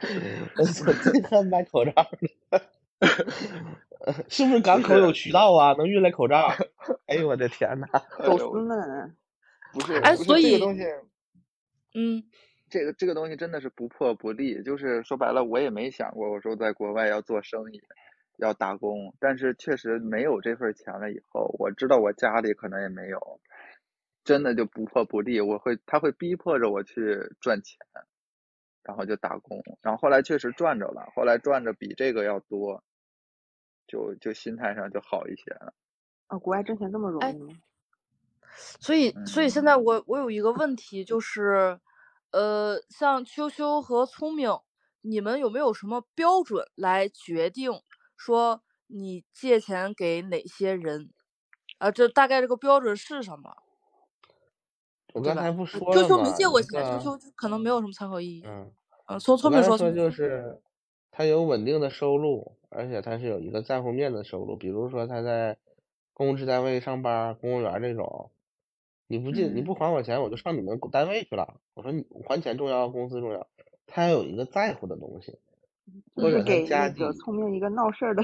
[0.58, 1.92] 我操，这个卖口罩
[2.50, 2.62] 的，
[4.28, 5.72] 是不是港口有渠道啊？
[5.78, 6.48] 能运来口罩？
[7.06, 7.86] 哎呦我的天呐！
[8.24, 8.74] 走私呢？
[9.72, 10.82] 不是，哎，所以，这个东西，
[11.94, 12.22] 嗯，
[12.68, 14.62] 这个这个东西真的是不破不立。
[14.62, 17.80] 就是说白了，我也没想过，我说在国外要做生意，
[18.36, 23.40] 要打工，但是确实没有这份钱了以后，我知道我家里可能也没有，
[24.22, 25.40] 真的就不破不立。
[25.40, 27.78] 我会，他会逼迫着我去赚钱，
[28.84, 32.84] 然后就打工，然后后来确实赚着了，后来赚着比这个要多，
[33.86, 35.74] 就就心态上就好一些了。
[36.28, 37.54] 啊，国外挣钱这么容哎易吗？
[38.80, 41.80] 所以，所以嗯现在我我有一个问题，就是，
[42.30, 44.50] 呃，像秋秋和聪明，
[45.02, 47.72] 你们有没有什么标准来决定
[48.16, 51.10] 说你借钱给哪些人？
[51.78, 53.54] 啊，这大概这个标准是什么？
[55.12, 58.42] 我刚才不呃说了秋秋没借过钱，秋个，秋可能没有什么参考意义。
[58.46, 58.72] 嗯，
[59.06, 60.10] 嗯，从聪明说，说就。
[60.10, 60.60] 是
[61.10, 65.56] 他有稳定的收入，而且他是有一个在乎面的收入，比如说他在
[66.12, 68.30] 公职单位上班，公务员这种，
[69.06, 71.60] 你不进你嗯不还我钱，我就上你们单位去了。
[71.74, 73.46] 我说你还钱重要，公司重要，
[73.86, 75.38] 他要有一个在乎的东西，
[76.14, 78.22] 或者给家底那个聪明一个闹事儿的，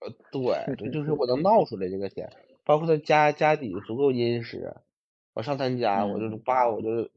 [0.00, 2.32] 呃，对，对，就是我能 闹出来这个钱，
[2.64, 4.74] 包括他家家底足够殷实，
[5.34, 7.10] 我上他家，我就嗯叭，我就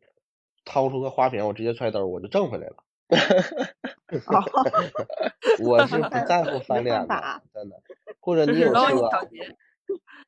[0.66, 2.84] 掏出个花瓶，我直接揣兜，我就挣回来了。
[4.28, 4.44] 哦，
[5.64, 7.82] 我是不在乎翻脸的，真的。
[8.20, 9.10] 或者你有车，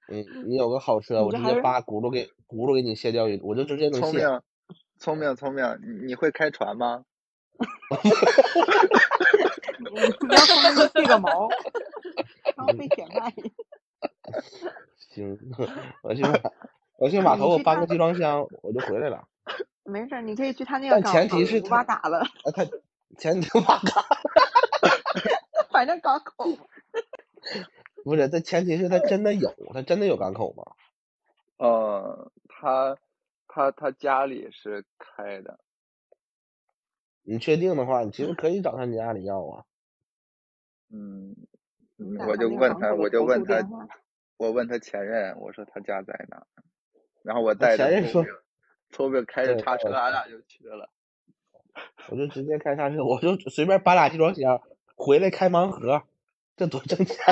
[0.07, 4.19] 嗯，你有个好车，我直接你这还是叭轱辘给轱辘给你卸掉一，我就直接能卸。
[4.97, 7.03] 聪明，聪明，聪明，你你会开船吗？
[9.79, 11.49] 你你要聪明就费个毛，
[12.55, 13.33] 然后费钱卖。
[15.09, 15.37] 行，
[16.03, 16.39] 我去码，
[16.97, 19.27] 我去码头，我搬个集装箱，我就回来了。
[19.89, 22.65] 没事，你可以去他那个但前提是他，嘎了，啊，他
[23.17, 24.05] 前提把嘎，
[25.71, 26.45] 反正港口。
[28.03, 30.63] 不是，这前提是他真的有，他真的有港口吗？
[31.57, 32.97] 呃，他
[33.47, 35.59] 他他家里是开的，
[37.23, 39.65] 你确定的话，你其实可以找他家里要啊。
[40.91, 41.35] 嗯，
[42.27, 43.67] 我就问他，我就问他。
[44.37, 46.47] 我问他前任，我说他家在哪，
[47.23, 48.25] 然后我带着前任说，
[48.91, 50.89] 聪明，开着，叉车，俺俩就去了。
[52.09, 54.61] 我就直接开叉车，我就随便搬俩集装箱
[54.95, 56.03] 回来开盲盒，
[56.57, 57.17] 这多挣钱！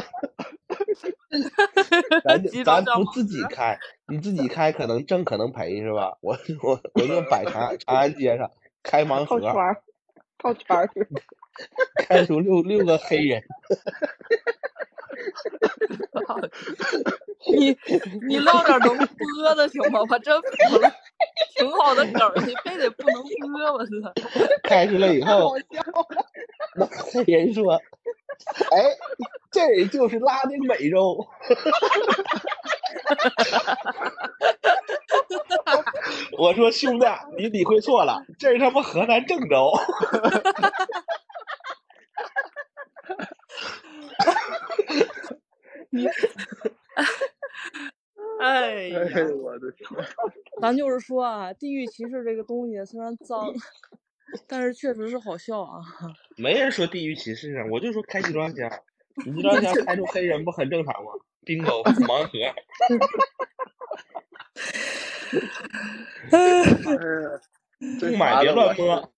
[2.24, 3.04] 咱咱不。
[3.12, 6.17] 自己开，你自己开可能挣可能赔是吧？
[6.22, 8.50] 我我 我就摆长安长安街上
[8.84, 9.84] 开盲盒，套圈儿，
[10.38, 10.89] 套圈儿？
[11.98, 13.41] 开出六六个黑人，
[17.50, 17.78] 你
[18.28, 20.00] 你唠点能播的行吗？
[20.10, 20.48] 我真服
[20.80, 20.92] 了，
[21.56, 23.92] 挺好的梗，你非得不能播，我操！
[24.63, 25.56] 开出来以后。
[26.76, 26.88] 那
[27.24, 27.74] 人说
[28.72, 28.84] ：“哎，
[29.52, 31.26] 这就是拉丁美洲。”
[36.38, 37.06] 我说兄弟，
[37.38, 39.72] 你理会错了，这是他妈河南郑州。
[45.89, 46.08] 你，
[48.39, 49.89] 哎哎呀，呦我的天！
[50.62, 53.53] 咱就是说啊，地域歧视这个东西虽然脏，
[54.48, 55.81] 但是确实是好笑啊。
[56.35, 58.69] 没人说地域歧视啊，我就说开集装箱，
[59.25, 61.12] 你集装箱开出黑人不很正常吗
[61.46, 62.29] ？bingo 盲盒，
[68.00, 68.52] 不买别。
[68.52, 69.12] 乱摸。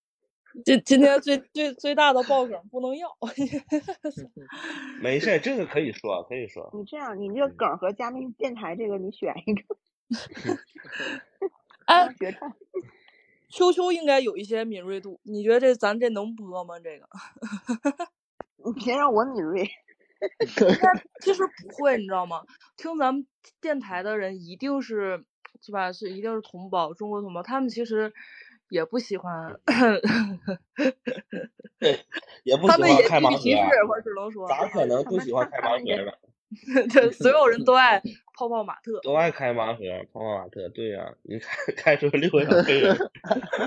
[0.64, 3.10] 今今天最最最大的爆梗不能要。
[5.02, 6.70] 没事，这个可以说，可以说。
[6.74, 9.78] 你这样，你这个梗和嘉宾电台这个，你选一个
[11.86, 12.54] 哎，当决战。
[13.50, 16.80] 秋秋应该有一些敏锐度，你觉得这咱这能播吗？
[16.80, 17.08] 这个
[18.64, 19.68] 你别让我敏锐。
[21.22, 22.44] 其实不会，你知道吗？
[22.78, 23.26] 听咱们
[23.62, 25.24] 电台的人一定是
[25.62, 25.92] 是吧？
[25.94, 28.14] 是一定是同胞，中国同胞，他们其实
[28.70, 29.60] 也不喜欢，
[32.44, 33.42] 也不他们也喜欢开盲盒，
[33.90, 36.12] 我只能说，咋可能不喜欢开盲盒呢？
[36.92, 38.02] 对，所有人都爱
[38.34, 39.00] 泡泡玛特。
[39.04, 42.98] 都爱开盲盒，泡泡玛特，对呀、你开开出六个小黑人，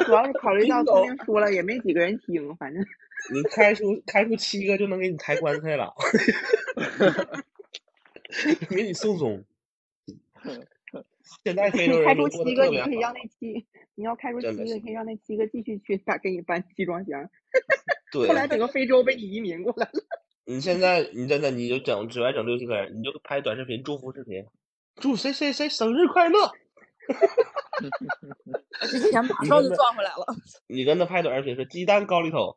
[0.05, 2.85] 主要是考虑到聪明说了也没几个人听，反正
[3.33, 5.95] 你开出开出七个就能给你抬棺材了，
[8.69, 9.45] 给你送终。
[11.45, 13.65] 现在非洲开出七个，你可以让，那七，
[13.95, 17.29] 你要开出七个，可以让那七个继续去打给你搬集装箱。
[18.13, 19.93] 对后来整个非洲被你移民过来了。
[20.45, 24.45] 你现在你真的你就整只外整六七个人，你就拍短视频祝福视频，
[24.97, 26.53] 祝谁谁谁生日快乐。
[28.81, 30.27] 这钱马上就赚回来了。
[30.67, 32.57] 你跟他拍短视频说鸡蛋高 里头，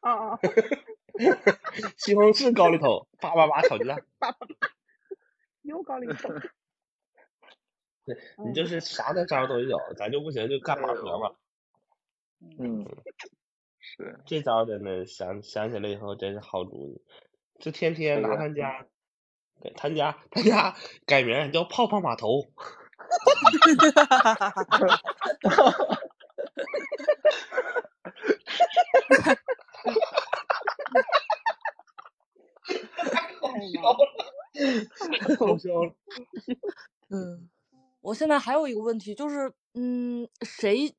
[0.00, 0.38] 啊啊！
[1.96, 4.02] 西红柿高里头，叭叭叭炒鸡蛋。
[5.62, 6.28] 又高里头。
[8.44, 11.32] 你就是啥的招都有，咱就不行就干拔河嘛。
[12.58, 12.86] 嗯，
[13.78, 17.02] 是，这招真的想想起来以后真是好主意，
[17.58, 18.86] 就天天拿他家，
[19.62, 22.42] 给他家他家改名叫泡泡码头。
[22.42, 24.64] 哈哈哈哈哈
[35.20, 35.86] 太好笑了。
[35.86, 35.94] 嗯，
[38.10, 40.92] 我现在还有一个问题，就是，嗯，谁？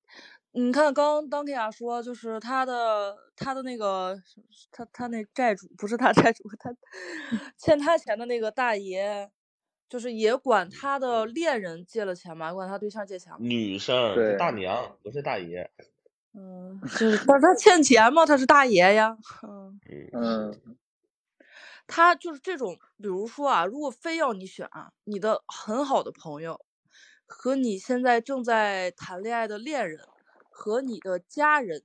[0.53, 4.17] 你看，刚刚当克亚说，就是他的他的那个
[4.71, 6.73] 他他那债主不是他债主，他
[7.59, 9.29] 欠他钱的那个大爷，
[9.89, 12.53] 就是也管他的恋人借了钱吗？
[12.53, 13.39] 管他对象借钱吗？
[13.41, 15.69] 女生大娘，不是大爷。
[16.33, 18.25] 嗯，就是，但是他欠钱吗？
[18.25, 19.17] 他是大爷呀。
[19.43, 19.77] 嗯，
[20.13, 20.77] 嗯，嗯
[21.87, 26.61] 他就是这种，比如说啊，如果非要你选啊，你的很好的朋友
[27.31, 29.99] 和你现在正在谈恋爱的恋人
[30.49, 31.81] 和你的家人，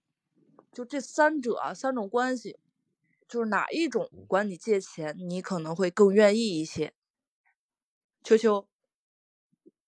[0.73, 2.59] 就这三者啊，三种关系，
[3.29, 6.93] 就是哪一种管你借钱，你可能会更愿意一些。
[8.25, 8.67] 秋秋，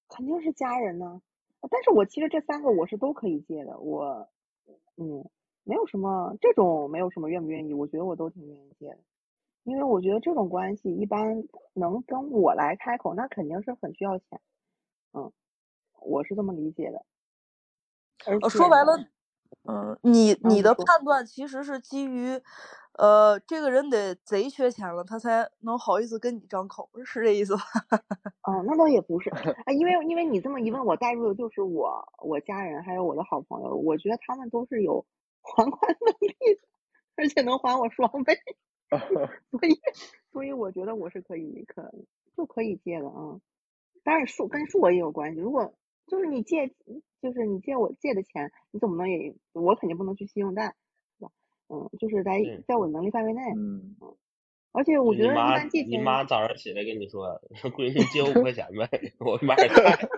[0.09, 1.21] 肯定是家人呢。
[1.69, 4.29] 但是我其实这三个我是都可以借的，我
[4.97, 5.29] 嗯，
[5.65, 8.99] 没有什么这种没有什么愿不愿意，我觉得我都挺愿意借的，
[9.65, 11.43] 因为我觉得这种关系一般
[11.75, 14.41] 能跟我来开口，那肯定是很需要钱，
[15.13, 15.33] 嗯，
[16.01, 17.05] 我是这么理解的。
[18.27, 18.97] 而呃，说白了，
[19.69, 22.41] 嗯，你嗯你你的判断其实是基于，
[22.99, 27.63] 呃，这个人得贼缺钱了，他才能好意思跟你张口，是这意思吧？
[28.45, 35.05] 哦，那倒也不是，啊，因为因为你这么一问，我带入的就是我我家人还有我的好朋友，我觉得他们都是有
[35.43, 36.61] 还款能力的，
[37.17, 38.35] 而且能还我双倍，
[39.51, 39.81] 所以
[40.33, 41.93] 所以我觉得我是可以可
[42.37, 43.41] 就可以借的啊，
[44.05, 45.75] 当然数跟数额也有关系，如果
[46.09, 46.69] 就是你借
[47.21, 50.75] 就是你借我借的钱，你怎么能也我肯定不能去信用贷，
[51.19, 51.31] 是吧？
[51.69, 53.97] 嗯，就是在在我能力范围内，嗯，
[54.73, 57.41] 而且我觉得一你妈般借钱，你妈早上起来跟你说，
[57.77, 58.89] 闺女借我五块钱呗，
[59.21, 60.09] 我买点 菜。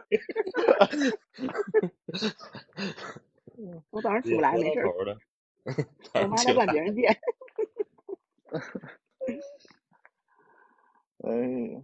[3.91, 4.82] 我早上起不来没事。
[6.14, 7.07] 我妈在管别人借。
[11.22, 11.82] 哎，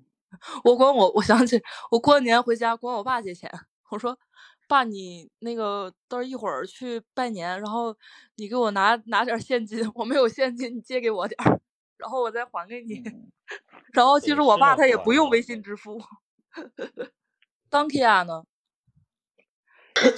[0.64, 3.50] 我管我，我想起我过年回家管我爸借钱，
[3.90, 4.18] 我说
[4.68, 7.96] 爸，你那个到时候一会儿去拜年，然后
[8.36, 11.60] 你给我拿拿点现金，我没有现金，你借给我点儿，
[11.96, 12.98] 然后我再还给你。
[13.06, 13.30] 嗯
[13.94, 16.02] 然后其实我爸他也不用微信支付。
[17.70, 18.44] 当 Kia 呢？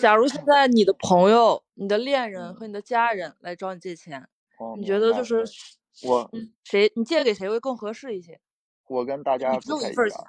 [0.00, 4.26] 假如现 在你的朋友、你的恋人和你的家人来找你借钱，
[4.58, 5.44] 哦你觉得就是
[6.04, 8.40] 我嗯谁你借给谁会更合适一些？
[8.86, 10.26] 我跟大家不太一样，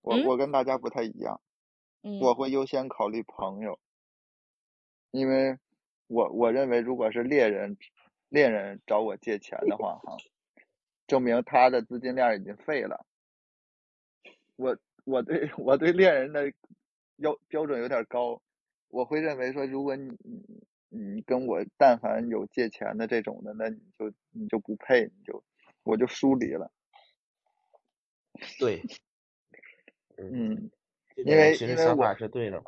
[0.00, 1.38] 我嗯我跟大家不太一样，
[2.08, 3.78] 嗯，我会优先考虑朋友，
[5.10, 5.58] 因为
[6.06, 7.76] 我我认为如果是猎人
[8.30, 10.16] 猎人找我借钱的话，哈，
[11.06, 13.04] 证明他的资金链已经废了。
[14.56, 16.52] 我我对我对恋人的
[17.16, 18.40] 要标准有点儿高，
[18.88, 20.42] 我会认为说，如果你你
[20.88, 25.44] 你跟我但凡有借钱的这种的，那你就你就不配，你就
[25.84, 26.72] 我就疏离了。
[28.58, 28.82] 对，
[30.16, 30.77] 嗯，这
[31.24, 32.62] 因为其实因为我想法是对的。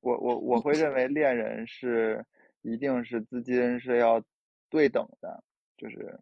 [0.00, 2.24] 我我我 会认为恋人是
[2.62, 4.22] 一定是资金是要
[4.68, 5.42] 对等的，
[5.76, 6.18] 就是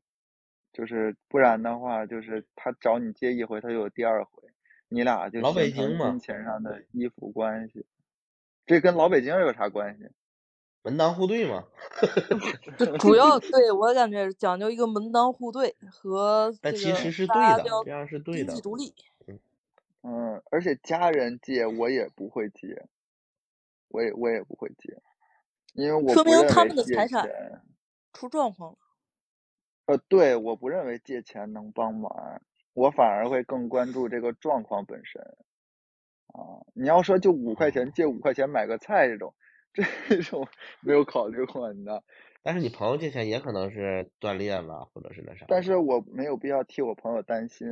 [0.72, 4.48] 就是不然的话，就是他找你借一回，他就有第二回，
[4.88, 7.86] 你俩就老北形成京嘛金钱上的依附关系。
[8.66, 10.04] 这跟老北京有啥关系？
[10.82, 11.64] 门当户对嘛，
[12.98, 18.94] 主要对我感觉讲究一个门当户对和这个但其实是对的这样是对的经济独立。
[20.03, 22.88] 嗯，而且家人借我也不会借，
[23.88, 25.03] 我也我也不会借，
[25.74, 27.28] 因为我说明他们的财产，
[28.12, 28.78] 出状况了。
[29.86, 32.40] 呃，对，我不认为借钱能帮忙，
[32.72, 35.20] 我反而会更关注这个状况本身。
[36.28, 39.34] 啊，你要说就五块钱借五块钱买个菜这种，
[40.09, 40.46] 这种
[40.80, 42.03] 没有考虑过，你知道？
[42.42, 45.44] 但是你朋友借钱也可能是锻炼了，或者是那啥。
[45.48, 47.68] 但是我没有必要替我朋友担心。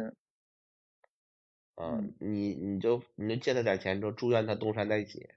[1.80, 5.28] 嗯，你你就你就借他点钱，之后祝愿他东山再起。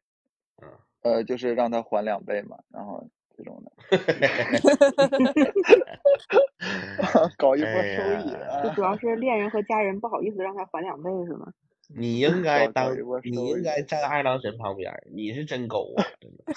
[0.61, 0.69] 嗯。
[1.03, 3.71] 呃，就是让他还两倍嘛，然后这种的。
[7.37, 8.61] 搞一波收益啊！
[8.63, 11.51] 就主要是恋人和家人不好意思让他还两倍是吗？
[11.93, 16.05] 你应该当，你应该站二郎神旁边，你是真狗啊！
[16.21, 16.43] 真的。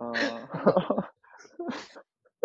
[0.00, 0.12] 嗯，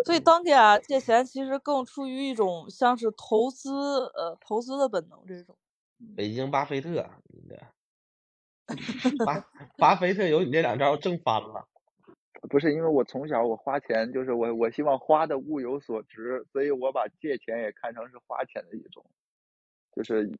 [0.06, 3.72] 所以当天啊，借钱其实更出于一种像是投资
[4.14, 5.56] 呃投资的本能这种。
[6.16, 7.56] 北京巴菲特，你这
[9.24, 9.44] 巴
[9.76, 11.66] 巴菲特有你这两招挣翻了。
[12.48, 19.04] 不是因为我从小我花钱就是我我希望花的物有所值，所以我把借钱也看成是花钱的一种，
[19.96, 20.30] 就是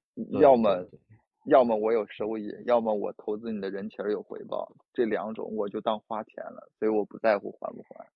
[0.40, 1.00] 要么对
[1.46, 8.06] 要么我有收益，要么我投资你的人情有回报，这两种我就当花钱了，所以我不在乎还不还。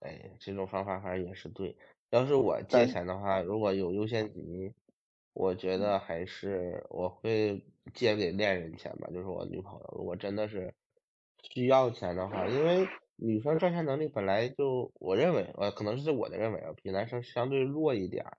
[0.00, 1.76] 哎，这种方法反正也是对。
[2.10, 4.72] 要是我借钱的话，如果有优先级，
[5.32, 9.94] 我觉得还是我会借给恋人钱吧，就是我女朋友。
[9.96, 10.72] 如果真的是
[11.42, 12.86] 需要钱的话，因为
[13.16, 18.38] 女生赚钱能力本来就，我认为，呃，可能是我的认为啊，比男生相对弱一点儿。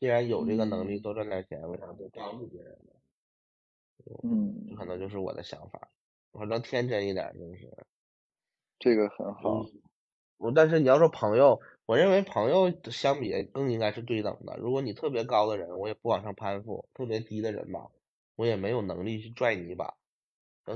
[0.00, 2.92] 既然有这个能力嗯多赚点钱，为啥不帮助别人呢？
[4.04, 5.90] 这嗯，可能就是我的想法，
[6.32, 7.86] 反正天真一点儿就是。
[8.78, 9.64] 这个很好。
[10.52, 14.56] 但是你要说朋友，我认为朋友相比更应该是对等的。
[14.58, 17.90] 如果你特别高的人，我也不往上攀附；特别低的人吧，
[18.36, 19.94] 我也没有能力去拽你一把。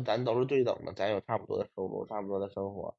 [0.05, 2.95] 咱都是对等的，咱有差不多的收入，差不多的生活，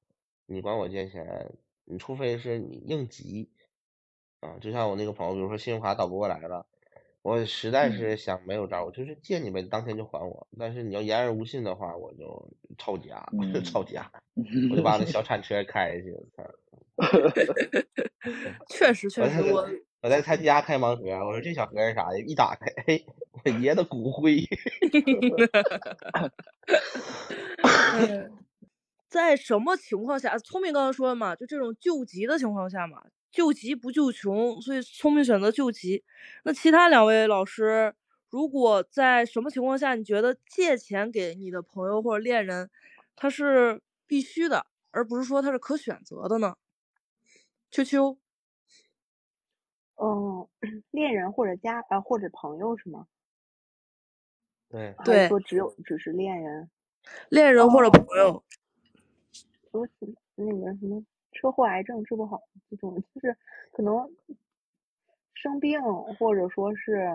[0.48, 1.54] 你管我借钱，
[1.86, 3.52] 你除非是你应急
[4.40, 6.66] 啊，就像我那个朋友，比如说信用卡倒不过来了，
[7.22, 10.48] 我实在是想没有招儿，我就是借你呗，当天就还我。
[10.58, 14.10] 但是你要言而无信的话，我就抄家，我 就嗯吵架。
[14.72, 16.16] 我就把那小 铲车开下去！
[18.70, 19.68] 确实 确实，我
[20.02, 22.20] 我在他家开盲盒，我说这小盒是啥的？
[22.22, 23.06] 一打开，嘿，
[23.44, 24.38] 我爷的骨灰。
[27.94, 28.32] 嗯
[29.10, 30.38] 在什么情况下？
[30.38, 33.02] 聪明刚刚说了嘛，就这种救急的情况下嘛，
[33.32, 36.04] 救急不救穷，所以聪明选择救急。
[36.44, 37.94] 那其他两位老师，
[38.30, 42.70] 如果在什么情况下你觉得借钱给你的朋友或者恋人，
[43.16, 46.56] 他是必须的，而不是说他是可选择的呢？
[47.72, 48.18] 秋秋，
[49.96, 50.48] 嗯，
[50.90, 53.08] 恋人或者家呃或者朋友是吗？
[54.70, 56.70] 对，还对是说只有只是恋人？
[57.30, 58.44] 恋人或者朋友，
[59.72, 59.94] 说是
[60.36, 61.04] 那个什么
[61.40, 63.38] 车祸、癌症治不好这种，就是
[63.72, 64.12] 可能
[65.36, 65.82] 生病
[66.20, 67.08] 或者说是，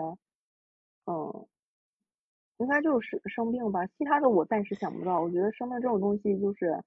[1.05, 1.47] 嗯，
[2.57, 3.85] 应该就是生病吧。
[3.85, 5.21] 其他的我暂时想不到。
[5.21, 6.81] 我觉得生病这种东西就是，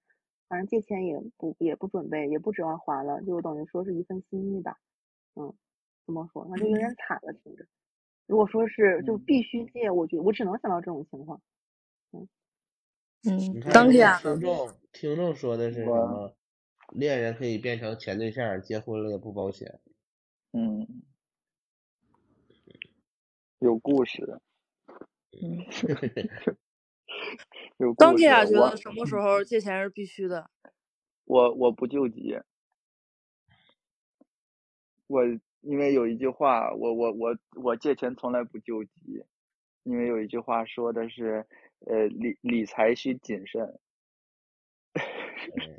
[0.48, 4.76] 反正借钱也不也不准备，也不指望还了，就等于说是一份心意吧。
[5.36, 5.54] 嗯，
[6.04, 6.44] 怎么说？
[6.50, 7.64] 那就有点惨了，听着。
[8.26, 11.40] 如果说是就嗯必须借，我觉我只能想到这种情况。
[12.12, 12.28] 嗯
[13.22, 16.34] 你，看这个当天听众听众说的是什么？
[16.92, 19.80] 恋人可以变成前对象，结婚了也不保险。
[20.52, 21.02] 嗯，
[23.58, 24.40] 有故事，
[25.42, 25.58] 嗯，
[27.78, 28.54] 有故当天啊，事。
[28.56, 30.50] 我觉得什么时候借钱是必须的？
[31.26, 32.40] 我我不救急，
[35.06, 35.22] 我
[35.60, 39.24] 因为有一句话，我我我我借钱从来不救急，
[39.84, 41.46] 因为有一句话说的是，
[41.86, 43.78] 呃，理理财需谨慎。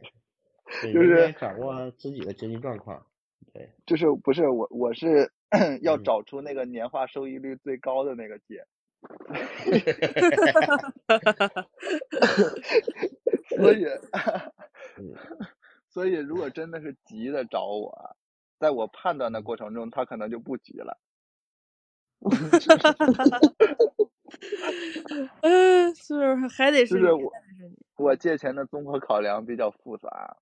[0.81, 3.05] 对，就是掌握自己的经济状况。
[3.53, 5.31] 对，就是不是我我是
[5.81, 8.63] 要嗯找出那个年化收益率最高的那个借，
[13.57, 13.85] 所以
[14.99, 15.15] 嗯
[15.87, 18.15] 所以如果真的是急的找我，
[18.59, 20.99] 在我判断的过程中，他可能就不急了。
[25.41, 27.17] 嗯，是还得你，就是还得
[27.57, 27.75] 是你。
[27.95, 30.37] 我借钱的综合考量比较复杂。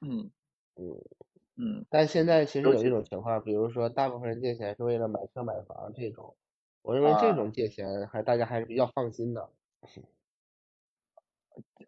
[0.00, 0.30] 嗯
[0.76, 0.96] 嗯，
[1.56, 6.36] 嗯但现在其实有一种情况，比如说大部分人借钱是为了买车买房这种，
[6.82, 9.50] 我认为这啊种借钱还大家还是比较放心的。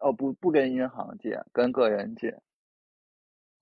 [0.01, 2.41] 哦不不跟银行借，跟个人借。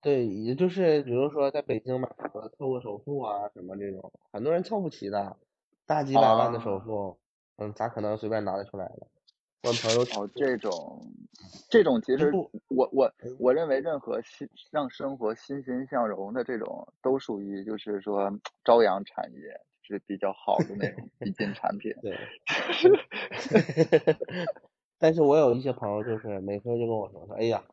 [0.01, 5.37] 对，也就是比如说在北京买房凑个首付啊什么这种，很多人凑不齐的，
[5.85, 7.19] 大几百万的首啊付，
[7.57, 9.07] 嗯，咋可能随便拿得出来呢？
[9.61, 11.05] 我朋友哦，这种，
[11.69, 12.31] 这种其实
[12.69, 18.31] 我我嗯我认为任何欣让生活欣欣向荣的这种，都属于就是说
[18.63, 21.93] 朝阳产业，是比较好的那种 必进产品。
[22.01, 22.17] 对，
[24.97, 27.63] 但是我有一些朋友就是每次就跟我说说，哎呀，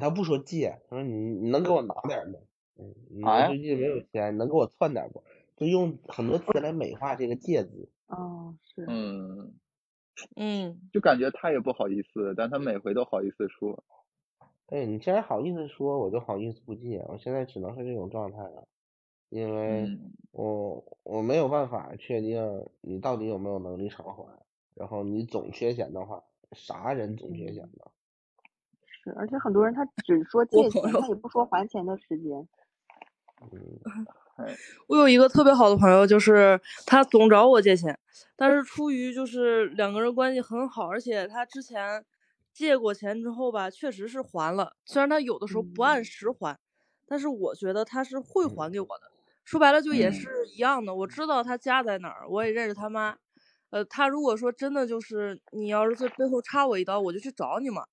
[0.00, 2.40] 他不说借，他说你你能给我拿点吗？
[2.80, 5.22] 嗯，你啊呀最近没有钱，你能给我窜点不？
[5.56, 7.88] 就用很多词来美化这个借字。
[8.08, 9.52] 哦，是，嗯，
[10.36, 13.84] 嗯，就感觉他也不好意思，但他每回都好意思说。
[14.66, 17.04] 哎，你既然好意思说，我就好意思不借。
[17.08, 18.68] 我现在只能是这种状态了，
[19.30, 24.26] 因为嗯我我没有办法确定你到底有没有能力偿还。
[24.74, 27.90] 然后你总缺钱的话，啥人总缺钱呢？
[28.86, 32.48] 是，而且很多人他只说借钱，他也不说还钱的时间。
[33.50, 33.80] 嗯，
[34.86, 37.98] 我有一个特别好的朋友，就是他总找我借钱，
[38.36, 42.04] 但是出于就是两个人关系很好，而且他之前
[42.52, 46.58] 借过钱之后吧，确实是还了，虽然他有的时候不按嗯时还，
[47.06, 49.10] 但是我觉得他是会还给我的。
[49.44, 53.16] 说白了就也嗯是一样的，我知道他家在哪儿，我也认识他妈。
[53.70, 57.84] 呃，他如果说真的就是你要是在背后插我一刀，我就去找你嘛。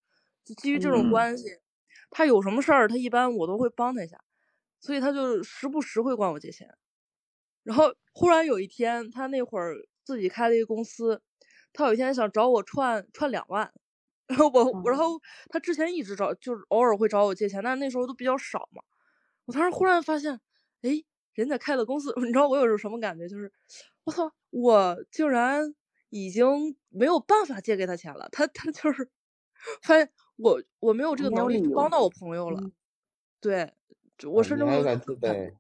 [0.46, 1.46] 就基于这种嗯关系，
[2.10, 4.18] 他有什么事儿，他一般我都会帮他一下，
[4.86, 6.70] 所以他就时不时会管我借钱。
[7.64, 11.22] 然后忽然有一天，他那会儿自己开了一个公司，
[11.74, 13.74] 他有一天想找我串串两万，
[14.28, 15.20] 然后我然嗯后
[15.50, 18.84] 他之前一直找，就是偶尔会找我借钱，但是那时候都比较少嘛。
[19.46, 20.40] 我当时忽然发现，
[20.84, 23.28] 哎，人家开了公司， 你知道我有种什么感觉？
[23.30, 23.52] 就是
[24.06, 25.76] 我操，我竟然
[26.10, 28.30] 已经没有办法借给他钱了。
[28.32, 29.10] 他他就是
[29.84, 32.60] 发现我我没有这个能力去帮到我朋友了。
[32.60, 32.72] 嗯
[33.42, 33.85] 对，就
[34.24, 35.54] 我啊甚至会有你还有点自卑，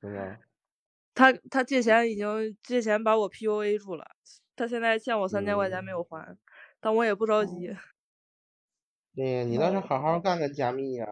[0.00, 0.38] 是吗？
[1.14, 4.04] 他他借钱已经借钱把我 PUA 住了，
[4.56, 6.36] 他现在欠我三千块钱没有还，
[6.80, 7.74] 但我也不着急。
[9.14, 11.06] 对呀，你倒是好好干个加密呀、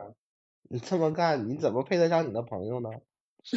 [0.71, 2.91] 你这么干，你怎么配得上你的朋友呢？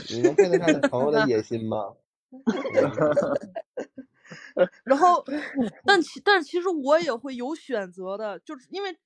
[0.09, 1.95] 你能配得上你朋友的野心吗？
[4.85, 5.23] 然后，
[5.85, 8.97] 但其但其实我也会有选择的，就是因为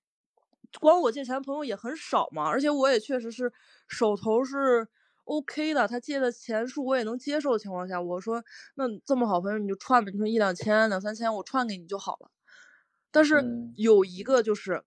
[0.80, 3.52] 管我借钱的朋友也很少嘛，而且我也确实是
[3.88, 4.88] 手头是
[5.26, 8.44] OK 的，他借的钱数我也能接受的情况下，我说
[8.76, 12.32] 那这么好朋友你就串吧，你说一两千两三千我串给你就好了。
[13.12, 14.84] 但是嗯有一个就是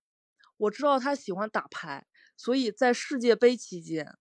[0.57, 2.07] 我知道他喜欢打牌，
[2.37, 4.17] 所以在世界杯期间，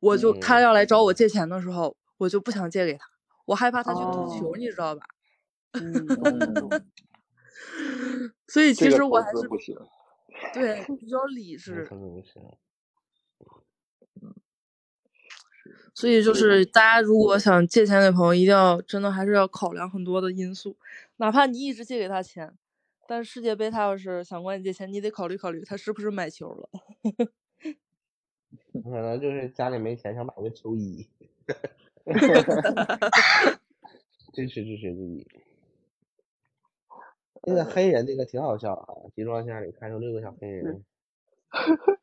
[0.00, 3.06] 我就他嗯要来找我借钱的时候，我就不想借给他，
[3.44, 5.02] 我害怕他去赌球，哦你知道吧？
[8.48, 9.76] 所以其实我还是资不行。
[10.52, 11.88] 对比较理智。
[15.94, 20.76] 所以就是大家如果想借钱给朋友，一定要真的还是要考量很多的因素，
[21.16, 22.56] 哪怕你一直借给他钱，
[23.06, 26.70] 但是世界杯他要是想管你借钱，你得考虑考虑他是不是买球了。
[28.82, 31.06] 可能就是家里没钱，想买个球衣。
[34.32, 35.26] 支持支持自己。
[37.42, 40.84] 那个黑人那个挺好笑啊，集装箱里看出六个小黑人。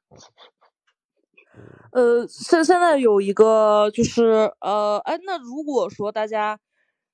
[1.92, 6.60] 呃，现现在有一个就是呃，哎，那如果说大家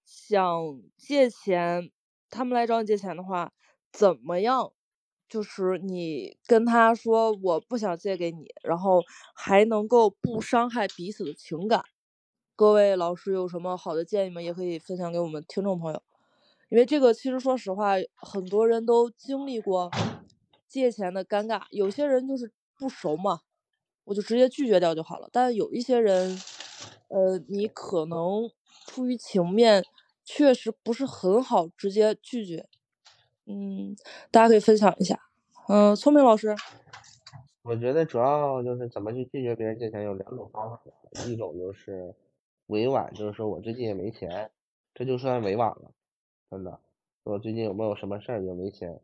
[0.03, 1.89] 想借钱，
[2.29, 3.53] 他们来找你借钱的话，
[3.91, 4.73] 怎么样？
[5.29, 9.01] 就是你跟他说我不想借给你，然后
[9.33, 11.83] 还能够不伤害彼此的情感。
[12.55, 14.41] 各位老师有什么好的建议吗？
[14.41, 16.01] 也可以分享给我们听众朋友。
[16.73, 19.91] 因为这个其实说实话，很多人都经历过
[20.67, 23.41] 借钱的尴尬，有些人就是不熟嘛，
[24.05, 25.29] 我就直接拒绝掉就好了。
[25.31, 26.35] 但有一些人，
[27.09, 28.49] 呃，你可能
[28.87, 29.85] 出于情面，
[30.25, 32.67] 确实不是很好直接拒绝。
[33.45, 33.95] 嗯，
[34.31, 35.19] 大家可以分享一下。
[35.67, 36.55] 嗯、聪明老师，
[37.61, 40.81] 我觉得主要就是怎么去拒绝别人借钱有两种方法，
[41.27, 42.15] 一种就是
[42.65, 44.49] 委婉，就是说我最近也没钱，
[44.95, 45.91] 这就算委婉了，
[46.53, 46.79] 真的。
[47.23, 49.01] 我最近有没有什么事儿也没钱，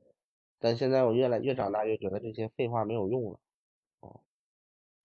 [0.60, 3.40] 但现在我越来越长大，越觉得这些废话没有用了，
[4.02, 4.22] 哦。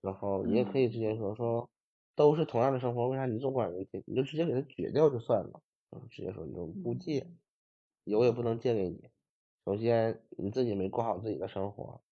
[0.02, 1.70] 然后你也可以直接说说，
[2.14, 4.02] 都是同样的生活，为啥你总管人借？
[4.04, 7.26] 你就直接给他绝掉就算了，嗯，直接说你就不借，
[8.04, 9.08] 有也不能借给你。
[9.64, 12.02] 首先你自己没过好自己的生活，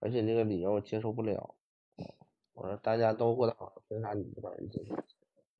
[0.00, 1.54] 而且这个理由我接受不了。
[2.54, 4.96] 我说大家都过得好，凭啥你不管人借钱？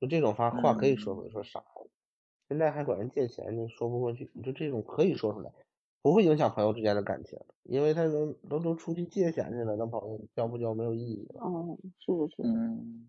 [0.00, 1.62] 就这种话话可以说出来，说啥？
[2.48, 4.30] 现在还管人借钱，你说不过去。
[4.34, 5.50] 你就这种可以说出来，
[6.02, 12.48] 不会影响朋友之间的感情，因为他都都都出去借钱去了，那朋友交不交没有意义了，哦，是的，是的。
[12.48, 13.08] 嗯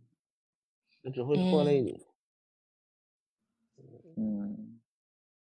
[1.03, 2.05] 那只会拖累你。
[4.17, 4.79] 嗯，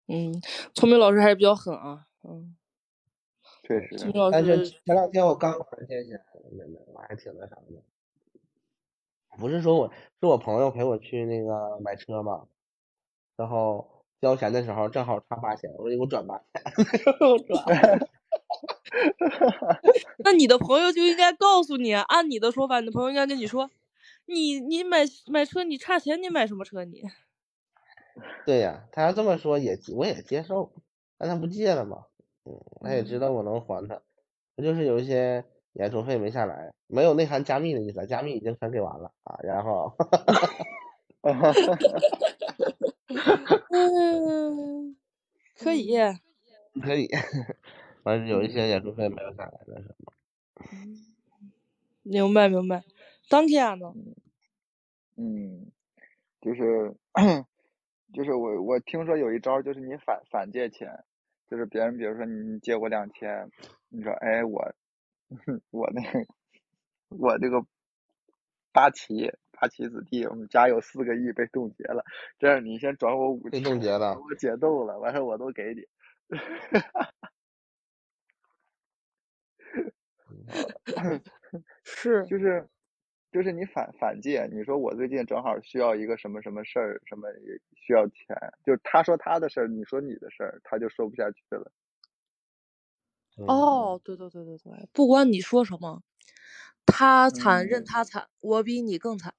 [0.07, 0.41] 嗯，
[0.73, 2.55] 聪明老师还是比较狠啊，嗯，
[3.63, 6.21] 确实，聪明老但是，前两天我刚还借钱，
[6.51, 7.83] 那那我还挺那啥的。
[9.39, 12.47] 不是说我是我朋友陪我去那个买车嘛，
[13.37, 16.45] 然后交钱的时候正好差八千，我说你给我转八千，
[17.27, 17.99] 我转。
[20.23, 23.69] 那你的朋友就应该告诉你，按你的说法，你的朋友应该跟你说，
[24.25, 27.01] 你你买买车你差钱，你买什么车你？
[28.45, 30.71] 对呀，他要这么说也我也接受，
[31.17, 32.05] 但他不借了嘛，
[32.45, 34.01] 嗯，他也知道我能还他，
[34.57, 39.93] 他就是有一些演出费没下来，没有内涵加密的意思，加密已经全给完了啊，然后，
[43.71, 44.95] 嗯，
[45.57, 45.95] 可以，
[46.81, 47.07] 可以，
[48.03, 50.13] 反正有一些演出费没有下来，的什么，
[52.03, 52.83] 明白明白。
[53.29, 53.93] 当天呢？
[55.17, 55.71] 嗯，
[56.41, 56.95] 就是
[58.13, 61.03] 就是我我听说有一招，就是你反反借钱，
[61.49, 63.49] 就是别人比如说你借我两千，
[63.89, 64.73] 你说哎我
[65.71, 66.25] 我那个
[67.09, 67.65] 我这个
[68.73, 69.31] 八旗
[69.61, 72.03] 八旗子弟，我们家有四个亿被冻结了，
[72.39, 75.81] 这样你先转我五被千，冻结了，我解冻了，完事儿我都给你。
[81.83, 82.67] 是，就是
[83.31, 88.35] 就是你反反借，你说我最近正好需要一个什么什么事儿，什么也需要钱，
[88.65, 91.71] 就是他说他的事儿，你说你的事儿，他就说不下去了。
[93.37, 96.03] 嗯，哦，对对对对对，不管你说什么，
[96.85, 99.33] 他惨任嗯他惨，我比你更惨。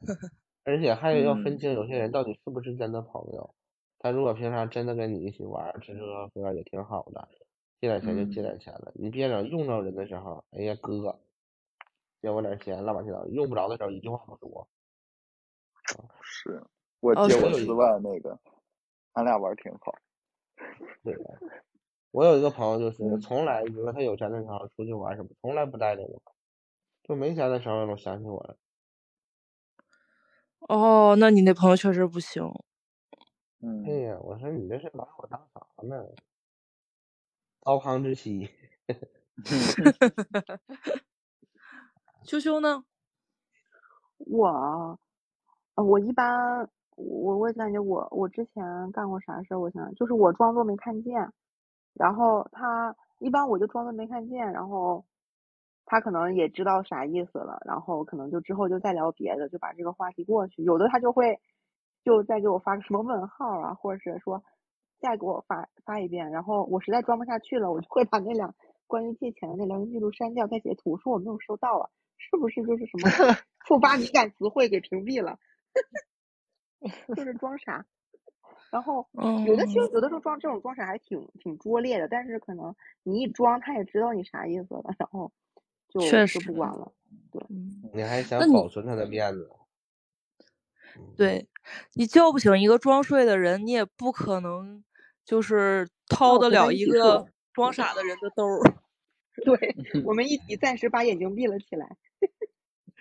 [0.64, 3.54] 而且还有要分嗯清有些人到底是不是真的朋友，
[3.98, 7.28] 他如果平常真的跟你一起玩儿吃吃喝喝也挺好的，
[7.80, 11.18] 借点钱就借嗯点钱了，你别等用着人的时候，哎呀哥，
[12.20, 14.68] 借我点钱乱七八糟，用不着的时候一句话不说。
[16.20, 16.62] 是
[17.00, 18.38] 我借我四有一个万那个，
[19.12, 19.94] 俺俩玩挺好。
[21.02, 21.16] 对，
[22.10, 26.20] 我有一个朋友就是嗯从来，比如说他有钱的时候出去玩什么，从来不带着我，
[27.04, 28.54] 就没钱的时候能想起我来。
[30.62, 32.42] 哦，那你那朋友确实不行。
[33.82, 36.04] 对嗯，呀，我说你这是拿我当啥呢？
[37.62, 38.48] 糟糠之妻。
[42.24, 42.84] 秋秋呢？
[44.20, 44.98] 我，
[45.76, 49.60] 呃，我一般，我我感觉我我之前干过啥事儿？
[49.60, 51.32] 我想想，就是我装作没看见，
[51.94, 55.04] 然后他一般我就装作没看见，然后
[55.90, 60.62] 他可能也知道啥意思了，然后可能就之后就再聊别的，就把这个话题过去。
[60.62, 61.40] 有的他就会
[62.04, 64.44] 就再给我发个什么问号啊，或者是说
[65.00, 68.54] 再给我发发一遍，然后我实在装不下去了，我就会把那两
[68.86, 71.88] 关于借钱的那聊天记录删掉，再截图说我没有收到啊。
[72.18, 73.08] 是不是就是什么
[73.64, 75.38] 触发敏感词汇给屏蔽了？
[77.16, 77.86] 就是装傻。
[78.70, 79.08] 然后
[79.46, 85.32] 有的其实嗯，有的时候装这种装傻还挺挺拙劣的，但是可能你一装他也知道你啥意思了，然后
[85.88, 86.92] 就就确实不管了。
[87.30, 87.42] 对，
[87.92, 89.50] 你还想保存他的面子？
[90.96, 91.46] 嗯，对
[91.94, 94.82] 你叫不醒一个装睡的人，你也不可能
[95.24, 97.26] 就是掏得了一个。
[97.54, 98.60] 装傻的人的兜儿。
[99.44, 99.74] 对，
[100.06, 101.96] 我们一起暂时把眼睛闭了起来。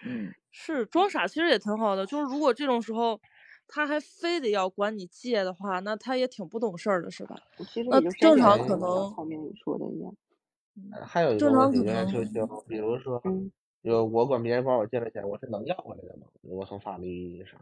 [0.04, 2.04] 嗯，是装傻，其实也挺好的。
[2.08, 3.20] 就是如果这种时候
[3.68, 7.36] 他还非得要管你借的话，那他也挺不懂事儿的，是吧？
[7.92, 10.12] 那正常可能，聪明你说的一样。
[10.92, 13.22] 呃还有一正个问题就是秋能，秋，比如说，
[14.06, 16.28] 我管别人管我借了钱，我是能要回来的吗？
[16.42, 17.60] 如果从法律意义上，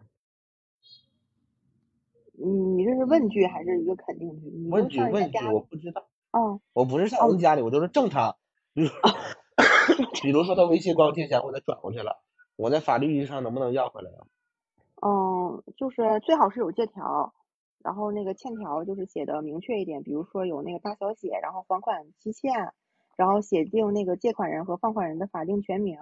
[2.34, 4.50] 你这是问句嗯还是一个肯定句？
[4.50, 8.36] 你问句问句，我不知道，哦我不是上哦人家里，我就是正常，
[8.74, 8.90] 比如
[10.22, 12.22] 比如说他微信管我借钱，我给他转过去了，
[12.58, 14.28] 我在法律意义上能不能要回来啊？
[15.02, 17.34] 嗯，就是最好是有借条，
[17.84, 22.74] 然后那个欠条就是写的明确一点，比如说有那个大小写，然后还款期限，
[23.16, 25.98] 然后写定那个借款人和放款人的法定全名，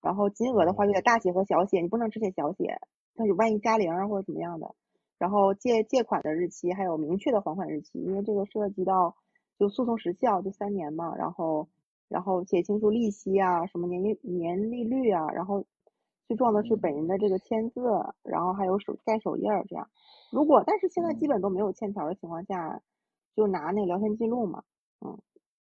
[0.00, 2.78] 然后金额的话就得大写和小写，你不能只写小写，
[3.14, 4.74] 那有万一加零啊或者怎么样的。
[5.16, 9.16] 然后借借款的日期还有明确的还款日期，因为这个涉及到
[9.58, 11.68] 就诉讼时效就三年嘛，然后
[12.08, 15.64] 然后写清楚利息啊，什么年利年利率啊，然后
[16.26, 17.80] 最重要的是本人的这个签字，
[18.22, 19.88] 然后还有手盖手印儿这样。
[20.32, 22.82] 如果但是现在基本都没有欠条的情况下，
[23.36, 24.64] 就拿那个聊天记录嘛，
[25.00, 25.16] 嗯，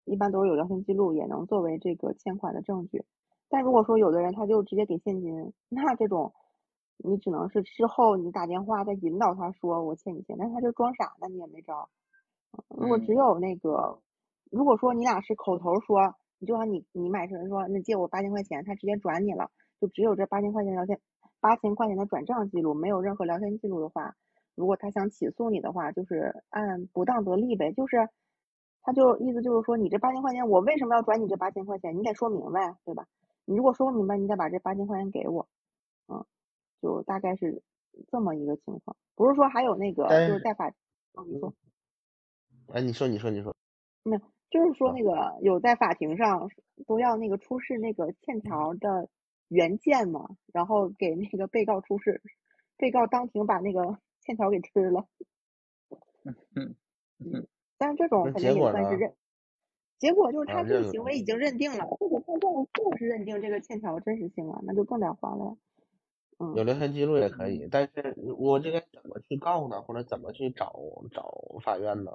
[0.05, 3.03] 一般都是有聊天记录，也能作为这个欠款的证据。
[3.49, 6.33] 但如果说有的人他就直接给现金，那这种
[6.97, 11.89] 你只能是事后你打电话再引导他说我欠你钱，但是他就装傻，那你也没招。
[12.69, 13.99] 如果只嗯有那个，
[14.51, 19.49] 如果说你俩是口头说，你就像你你买车说那借我八千块钱，他直接转你了，
[19.79, 20.99] 就只有这八千块钱聊天
[21.39, 24.15] 八千块钱的转账记录，没有任何聊天记录的话，
[24.55, 27.97] 如果他想起诉你的话，就是按不当得利呗，就是
[28.83, 31.97] 他就意思就是说，你这八千块钱，我为什么要转你这八千块钱？
[31.97, 33.07] 你得说明白，对吧？
[33.45, 35.47] 你如果说不明白，你得把这八千块钱给我，
[36.07, 36.25] 嗯，
[36.81, 37.63] 就大概是
[38.11, 38.95] 这么一个情况。
[39.15, 40.69] 不是说还有那个但就是在法，
[41.13, 41.53] 哦你说
[42.67, 43.55] 哎，你说，你说，你说，
[44.03, 46.49] 没有，就是说啊那个有在法庭上
[46.87, 49.09] 都要那个出示那个欠条的
[49.47, 52.21] 原件嘛，然后给那个被告出示，
[52.77, 55.05] 被告当庭把那个欠条给吃了。
[56.23, 56.75] 嗯嗯
[57.19, 57.47] 嗯，
[57.83, 59.13] 但是这种肯定也算是认，
[59.99, 65.57] 结果就是啊他这个行为已经认定了，这个判断就是认定这个欠条真实性了，那就更得还了呀。
[66.39, 69.81] 嗯，有聊天记录也可以，但是我这个怎么去告呢？
[69.81, 70.71] 或者怎么去找
[71.11, 72.11] 找法院呢？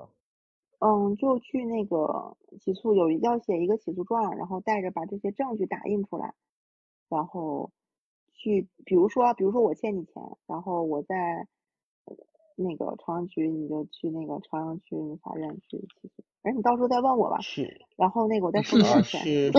[0.81, 6.35] 嗯，就去那个起诉有一要写一个起诉状，然后带着把这些证据打印出来，
[7.09, 7.73] 然后
[8.35, 11.47] 去，比如说，比如说我欠你钱，然后我在呃
[12.59, 19.53] 那个朝阳区，你就去那个朝阳区法院去起诉，哎，你到时候再问我吧，去然后那个我再说多啊，少 钱，去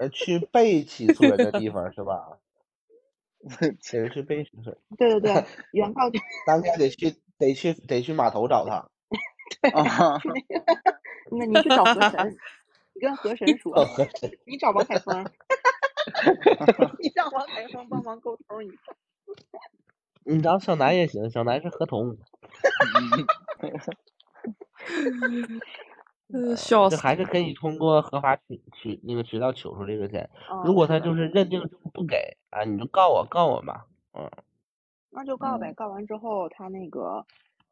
[0.00, 2.38] 呃去被起诉人的地方是吧？
[3.44, 8.88] 得是被起诉，对对对，原告就 大概得去得去得去码头找他。
[9.72, 10.18] 啊，
[11.30, 12.36] 那你去找河神，
[12.94, 13.86] 你跟河神说，
[14.46, 15.24] 你找王凯峰，
[17.00, 18.96] 你让王凯峰帮忙沟通一下。
[20.24, 22.08] 你找小南也行，小南是合同，
[26.32, 26.96] 呃， 笑死！
[26.96, 30.28] 这还是可以通过合法取取那个渠道取出这个钱。
[30.50, 34.28] 嗯如果他就是认定就不给啊，你就告我告我吧，嗯，
[35.10, 37.24] 那就告呗，告完之后，他那个，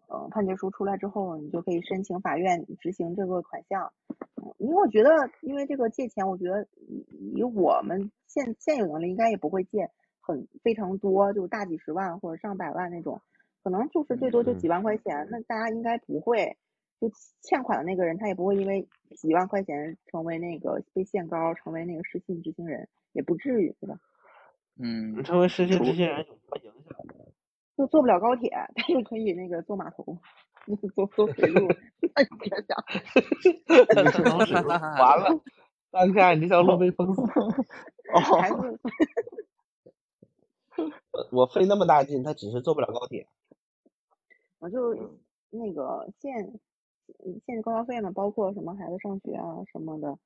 [0.09, 3.93] 呃，判决书出来之后，你就可以申请法院执行这个款项。
[4.37, 9.91] 嗯，因为我觉得，因为这个借钱，我觉得以以我们现现有能力，应该也不会借
[10.23, 13.21] 很非常多，就大几十万或者上百万那种，
[13.63, 15.27] 可能就是最多就嗯几万块钱。
[15.31, 16.57] 那大家应该不会，
[17.01, 17.11] 就
[17.43, 23.99] 欠款的那个人，他也不会因为几万块钱成为那个被限高，成为那个失信执行人，也不至于，对吧？
[24.79, 27.25] 嗯，成为失信执行人有什么影响呢？
[27.77, 30.05] 就坐不了高铁，但是可以那个坐码头，
[30.95, 31.67] 坐坐水路，
[32.15, 32.77] 那 你别想，
[34.99, 35.41] 完了，
[35.91, 37.23] 当下你这条路被封死。
[38.13, 38.79] 还哦，是
[41.13, 43.27] 我我费那么大劲，他只是坐不了高铁。
[44.59, 44.95] 我就
[45.51, 46.61] 那个限
[47.25, 50.19] 嗯限制高消费嘛，包括什么孩子上学啊什么的，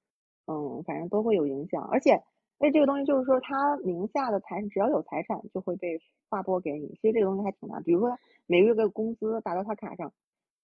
[0.47, 1.83] 嗯，反正都会有影响。
[1.89, 2.13] 而且，
[2.59, 6.87] 而且这个东西就是说，他名下的财只要有财产就会被划拨给你。
[7.01, 8.17] 其实这个东西还挺难，比如说
[8.47, 10.13] 每个月的工资打到他卡上，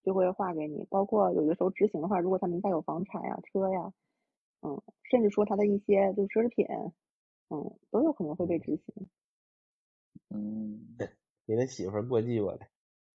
[0.05, 0.87] 就会划给你。
[0.89, 3.93] 包括有的时候执行的话，如果他名下有房产呀、车呀，
[4.63, 6.67] 嗯，甚至说他的一些就是奢侈品，
[7.51, 9.09] 嗯，都有可能会被执行。
[10.33, 10.97] 嗯，
[11.47, 12.69] 你的媳妇儿过继过来。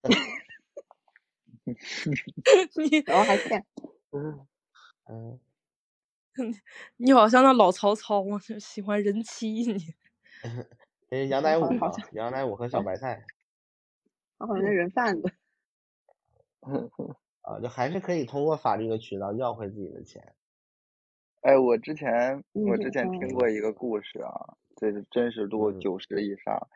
[1.65, 3.65] 你然后还欠，
[4.11, 4.47] 嗯
[5.09, 5.39] 嗯，
[6.97, 9.77] 你好像那老曹操啊，就喜欢人妻你。
[11.09, 13.25] 这是杨乃武好啊，杨乃武和小白菜
[14.37, 15.33] 我好像是人贩子。
[17.41, 20.35] 啊，就还是可以通过法律的渠道要回自己的钱。
[21.41, 26.67] 哎，我之前我嗯之前听过一个故事啊，这是真实度嗯九十以上，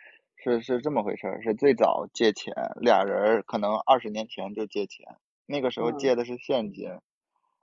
[0.43, 5.05] 是是这么回事儿，是最早借钱，俩人儿可能二十年前就借钱，
[5.45, 5.91] 那个时候嗯。
[5.91, 6.89] 借的是现金，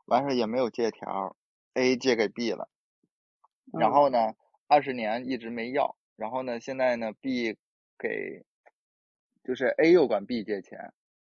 [0.07, 1.37] 完事儿也没有借条
[1.74, 2.68] ，A 借给 B 了，
[3.74, 3.93] 然嗯。
[3.93, 4.35] 后呢，
[4.68, 7.57] 二十年一直没要，然后呢，现在呢，B
[7.99, 8.45] 给，
[9.43, 10.79] 就是 A 又管 B 借钱，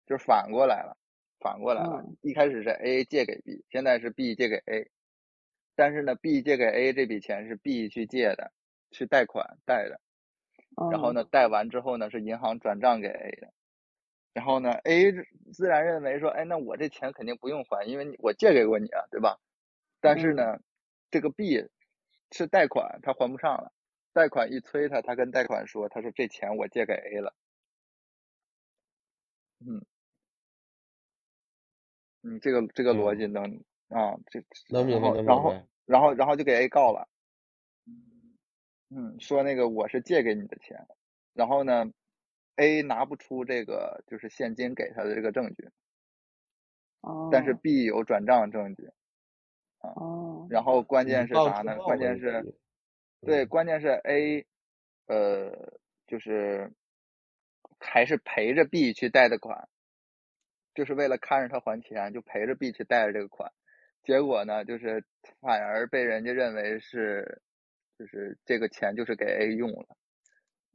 [0.07, 0.97] 就是反过来了，
[1.40, 2.07] 反过来了。
[2.07, 2.16] 嗯。
[2.22, 4.88] 一开始是 A 借给 B，现在是 B 借给 A，
[5.76, 8.51] 但是呢，B 借给 A 这笔钱是 B 去借的，
[8.90, 10.01] 去贷款贷的，
[10.89, 13.53] 然后嗯呢，贷完之后呢，是银行转账给 A 的。
[14.35, 15.12] 然后呢，A
[15.53, 19.39] 自然认为说，哎，那我这钱肯定不用还，因为你我借给过你啊，对吧？
[20.01, 20.59] 但是嗯呢，
[21.11, 21.62] 这个 B
[22.33, 23.72] 是贷款，他还不上了，
[24.14, 27.35] 贷款一催他，他跟贷款说，他说这钱我借给 A 了，
[29.61, 29.85] 嗯，
[32.22, 33.45] 嗯，这个这个逻嗯辑能
[33.89, 35.68] 啊，这能明白然后然后。
[35.87, 37.07] 然后然后就给 A 告了，
[38.97, 40.86] 嗯，说那个我是借给你的钱，
[41.32, 41.90] 然后呢
[42.57, 45.68] ，A 拿不出这个就是现金给他的这个证据，
[47.32, 48.88] 但是哦 B 有转账证据，
[49.80, 51.76] 哦然后关键是啥呢？
[51.78, 52.55] 关键是，
[53.22, 53.49] 对，嗯。
[53.49, 54.47] 关键是 A，
[55.07, 56.70] 呃，就是
[57.80, 59.68] 还是陪着 B 去贷的款，
[60.74, 63.51] 就是为了看着他还钱，就陪着 B 去贷了这个款，
[64.05, 65.05] 结果呢，就是
[65.40, 67.42] 反而被人家认为是，
[67.99, 69.97] 就是这个钱就是给 A 用了，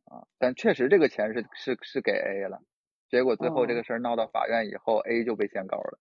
[0.06, 2.62] 啊，但确实这个钱是是是给 A 了，
[3.10, 6.00] 结果最后这哦个事儿闹到法院以后，A 就被限高了。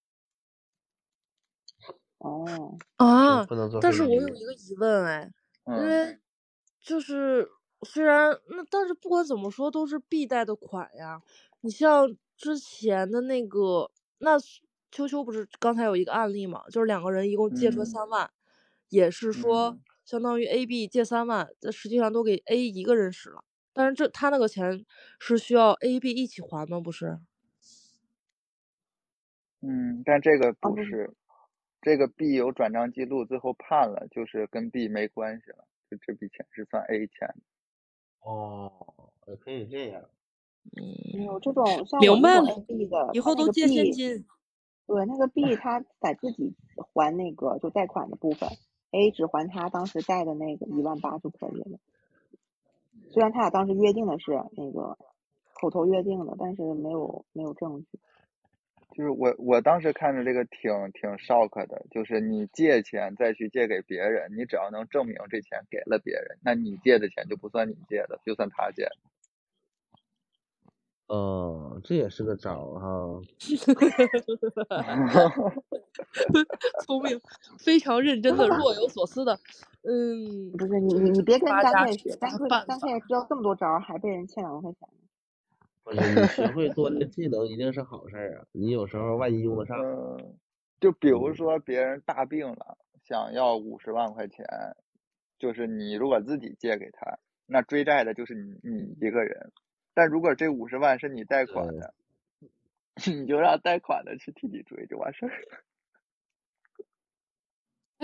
[2.19, 5.31] 哦，啊不能做但是我有一个疑问哎，
[5.71, 6.19] 因嗯，为
[6.81, 7.49] 就是
[7.83, 11.23] 虽然那，但是不管怎么说都是 B 贷的款呀。
[11.61, 14.37] 你像之前的那个，那
[14.91, 18.31] 秋秋不是刚才有一个案例嘛，就是两个人一共借车嗯三万，
[18.89, 23.45] 也是说嗯相当于 A、B 借三万，这实际上都给 A 一个人使了。
[23.75, 24.87] 但是这他那个钱
[25.21, 26.81] 是需要 A、B 一起还吗？
[26.81, 27.19] 不是？
[29.61, 31.15] 嗯，但这个不不是是，
[31.83, 37.43] 这个 B 有转账记录，最后判了，就是跟 B 没关系了，就这笔钱是算 A 钱的。
[38.21, 40.03] 哦，也可以这样。
[41.13, 44.25] 没有这种像明白我这种了 A B 的，以后都借现金。
[44.87, 46.55] 对，那个 B 他得自己
[46.95, 48.49] 还那个就贷款的部分
[48.91, 51.79] ，A 只还他当时贷的那个一万八就可以了。
[53.11, 54.99] 虽然他俩当时约定的是那个
[55.55, 57.99] 口头约定的，但是没有没有证据。
[58.95, 68.97] 就是我我当时看着这个挺挺 shock 的，就是你借钱再去借给别人，你只要能证明这钱给了别人，那你借的钱就不算你借的，就算他借的。
[71.09, 73.21] 哦，这也是个招儿哈。
[76.87, 77.21] 聪明，
[77.59, 79.39] 非常认真的，若有所思的，
[79.83, 84.99] 嗯，不是你你你别跟发家去甘太学，甘想办太甘太也知道这么多招儿，还被人欠两万块钱呢。
[85.83, 88.45] 不是你学会多的技能一定是好事儿啊！
[88.53, 90.37] 你有时候万一用得上，嗯，
[90.79, 94.45] 就比如说别人大病了，想要五十万块钱，
[95.39, 99.51] 就是你如果自己借给他，那追债的就是你你一个人。
[99.99, 101.81] 但如果这五十万是你贷款对。
[101.81, 101.93] 的，
[103.23, 105.63] 你就让贷款的去替你追就完事儿了。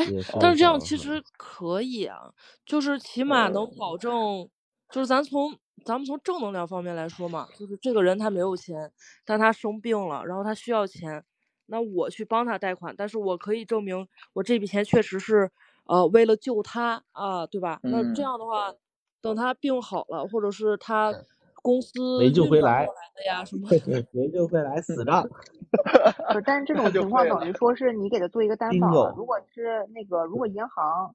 [0.04, 2.32] 也是但是这样其实可以啊，
[2.66, 4.48] 就是起码能保证，
[4.90, 8.92] 就是咱从咱们从正能量方面来说嘛，就是这个人他没有钱，
[9.24, 11.24] 但他生病了，然后他需要钱，
[11.66, 15.50] 那我去帮他贷款，但是我可以证明我这笔钱确实是
[15.84, 17.80] 呃为了救他啊，对吧？
[17.84, 18.24] 那这嗯。
[18.24, 18.72] 样的话，
[19.20, 21.16] 等他病好了，或者是他
[21.64, 23.66] 公司没救回来的呀什么
[24.12, 25.24] 没救回来死账。
[26.32, 31.14] 不，但是这种情况等于说是你给他做一个担保如果是那个，如果银行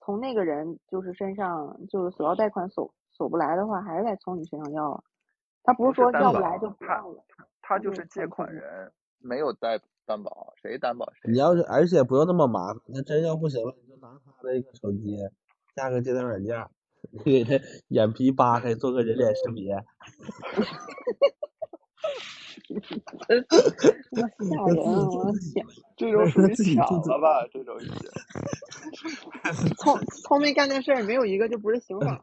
[0.00, 5.02] 从那个人就是身上就是索要贷款索索不来的话，还是得从你身上要啊。
[5.62, 7.22] 他不是说要不来就不他要了。
[7.60, 11.38] 他那就是借款人，没有贷担保，谁担保谁你。
[11.38, 15.18] 要是而且不用那么麻烦，那真要不行了，你就拿他的一个手机，
[15.76, 16.56] 下个借贷软件
[17.24, 19.74] 给他眼皮扒开，做个人脸识别，
[22.70, 25.08] 多吓人啊！
[25.08, 25.32] 我
[25.96, 27.46] 这种属于自己抢了吧？
[27.52, 28.10] 这种已经。
[29.78, 32.20] 聪聪明干的事儿没有一个就不是刑法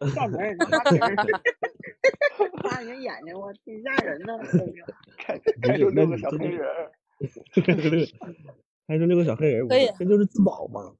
[0.00, 1.16] 的，上门儿拿花瓶儿，
[2.62, 4.38] 擦人家眼睛，我挺吓人的。
[4.52, 6.92] 这 个开开出六个小黑人儿。
[8.86, 10.92] 还是六个小黑人儿，可以这就是自保嘛。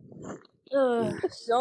[0.70, 1.54] 嗯，行，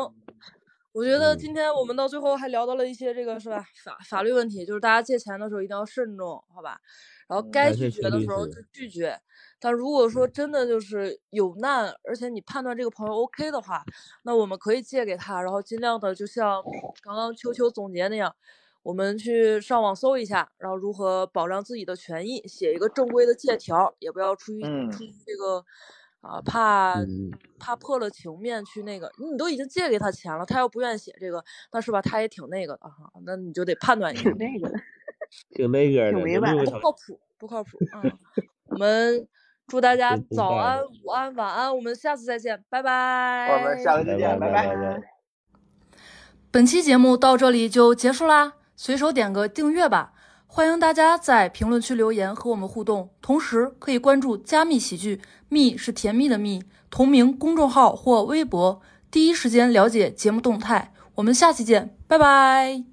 [0.94, 1.36] 我觉得嗯。
[1.36, 6.80] 今天我们到最后还聊到了一些这个是吧法法律问题，就是大家借钱的时候一定要慎重，好吧？
[7.28, 9.20] 然后该拒绝的时候就拒绝，
[9.60, 13.84] 但如果说真的就是有难，而且你判断这个朋友 OK 的话，
[14.24, 16.64] 那我们可以借给他，然后尽量的就像
[17.02, 18.36] 刚刚秋秋总结那样，
[18.84, 24.92] 我们去上网搜一下，然后如何保障自己的权益，写一个正规的借条，也不要出于嗯。
[24.92, 25.66] 出于这个
[26.24, 31.44] 啊怕嗯怕破了情面去那个，你都已经借给他钱了，他要不愿意写这个，
[31.74, 32.02] 那是吧？
[32.02, 34.80] 他也挺那个的哈，那你就得判断一下挺，那个的，
[35.52, 38.02] 挺那个的，挺委婉那六个小不靠谱，不靠谱啊！
[38.68, 39.28] 我们
[39.68, 43.50] 祝大家早安、午安、晚安，我们下次再见，拜拜。
[43.58, 45.04] 我们下个期拜见，拜拜拜拜。
[46.50, 50.13] 本期节目到这里就结束啦，随手点个订阅吧。
[50.56, 58.80] 欢迎大家在评论区留言和我们互动，同时可以关注“加密喜剧”，蜜是甜蜜的蜜，同名公众号或微博，
[59.10, 60.94] 第一时间了解节目动态。
[61.16, 62.93] 我们下期见，拜拜。